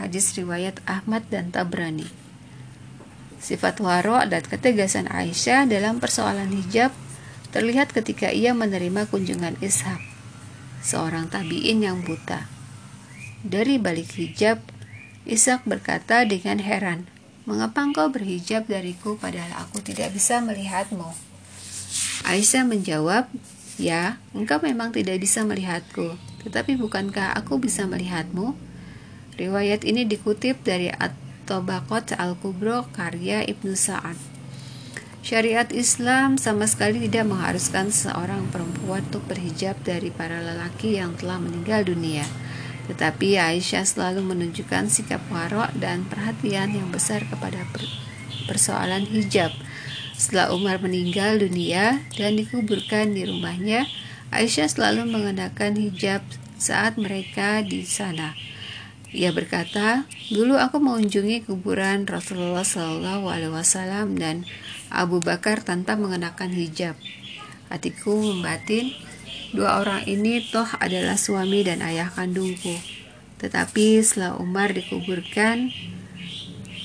Hadis 0.00 0.32
riwayat 0.34 0.80
Ahmad 0.88 1.28
dan 1.28 1.52
Tabrani. 1.52 2.08
Sifat 3.40 3.80
waro 3.80 4.20
dan 4.28 4.44
ketegasan 4.44 5.08
Aisyah 5.08 5.68
dalam 5.68 6.00
persoalan 6.00 6.52
hijab 6.52 6.92
terlihat 7.50 7.90
ketika 7.90 8.30
ia 8.30 8.54
menerima 8.54 9.10
kunjungan 9.10 9.58
Ishak, 9.58 9.98
seorang 10.80 11.28
tabi'in 11.28 11.82
yang 11.82 12.00
buta. 12.06 12.46
dari 13.40 13.80
balik 13.80 14.20
hijab, 14.20 14.60
Ishak 15.24 15.64
berkata 15.64 16.24
dengan 16.28 16.60
heran, 16.60 17.08
Mengapa 17.48 17.82
engkau 17.82 18.12
berhijab 18.12 18.68
dariku 18.68 19.16
padahal 19.16 19.64
aku 19.64 19.80
tidak 19.80 20.12
bisa 20.12 20.38
melihatmu? 20.44 21.08
Aisyah 22.28 22.68
menjawab, 22.68 23.26
Ya, 23.80 24.20
engkau 24.36 24.60
memang 24.60 24.92
tidak 24.92 25.24
bisa 25.24 25.40
melihatku, 25.42 26.20
tetapi 26.42 26.80
bukankah 26.80 27.36
aku 27.36 27.60
bisa 27.60 27.84
melihatmu? 27.84 28.56
Riwayat 29.36 29.84
ini 29.88 30.04
dikutip 30.04 30.60
dari 30.64 30.92
At-Tabaqat 30.92 32.16
Al-Kubro 32.16 32.88
karya 32.92 33.44
Ibnu 33.44 33.72
Sa'ad. 33.72 34.16
Syariat 35.20 35.68
Islam 35.68 36.40
sama 36.40 36.64
sekali 36.64 37.04
tidak 37.04 37.28
mengharuskan 37.28 37.92
seorang 37.92 38.48
perempuan 38.48 39.04
untuk 39.12 39.20
berhijab 39.28 39.76
dari 39.84 40.08
para 40.08 40.40
lelaki 40.40 40.96
yang 40.96 41.12
telah 41.20 41.36
meninggal 41.36 41.84
dunia. 41.84 42.24
Tetapi 42.88 43.36
Aisyah 43.36 43.84
selalu 43.84 44.24
menunjukkan 44.24 44.88
sikap 44.88 45.20
warok 45.28 45.76
dan 45.76 46.08
perhatian 46.08 46.72
yang 46.72 46.88
besar 46.88 47.20
kepada 47.28 47.68
persoalan 48.48 49.04
hijab. 49.12 49.52
Setelah 50.16 50.56
Umar 50.56 50.80
meninggal 50.80 51.36
dunia 51.36 52.00
dan 52.16 52.40
dikuburkan 52.40 53.12
di 53.12 53.28
rumahnya, 53.28 53.84
Aisyah 54.30 54.70
selalu 54.70 55.10
mengenakan 55.10 55.74
hijab 55.74 56.22
saat 56.54 56.94
mereka 56.94 57.66
di 57.66 57.82
sana. 57.82 58.38
Ia 59.10 59.34
berkata, 59.34 60.06
"Dulu 60.30 60.54
aku 60.54 60.78
mengunjungi 60.78 61.42
kuburan 61.42 62.06
Rasulullah 62.06 62.62
Shallallahu 62.62 63.26
Alaihi 63.26 63.50
Wasallam 63.50 64.14
dan 64.14 64.46
Abu 64.90 65.18
Bakar 65.18 65.66
tanpa 65.66 65.98
mengenakan 65.98 66.54
hijab. 66.54 66.94
Hatiku 67.70 68.22
membatin, 68.22 68.94
dua 69.50 69.82
orang 69.82 70.06
ini 70.06 70.42
toh 70.42 70.66
adalah 70.78 71.18
suami 71.18 71.66
dan 71.66 71.82
ayah 71.82 72.10
kandungku. 72.10 72.74
Tetapi 73.38 74.02
setelah 74.02 74.38
Umar 74.38 74.74
dikuburkan 74.74 75.74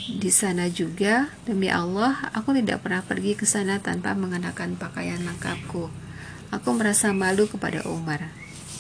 di 0.06 0.30
sana 0.30 0.70
juga, 0.70 1.34
demi 1.50 1.70
Allah, 1.70 2.30
aku 2.34 2.54
tidak 2.58 2.86
pernah 2.86 3.02
pergi 3.02 3.34
ke 3.34 3.50
sana 3.50 3.82
tanpa 3.82 4.14
mengenakan 4.14 4.78
pakaian 4.78 5.22
lengkapku. 5.26 6.05
Aku 6.56 6.72
merasa 6.72 7.12
malu 7.12 7.52
kepada 7.52 7.84
Umar. 7.84 8.32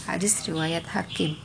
Hadis 0.07 0.47
riwayat 0.47 0.87
Hakim. 0.95 1.35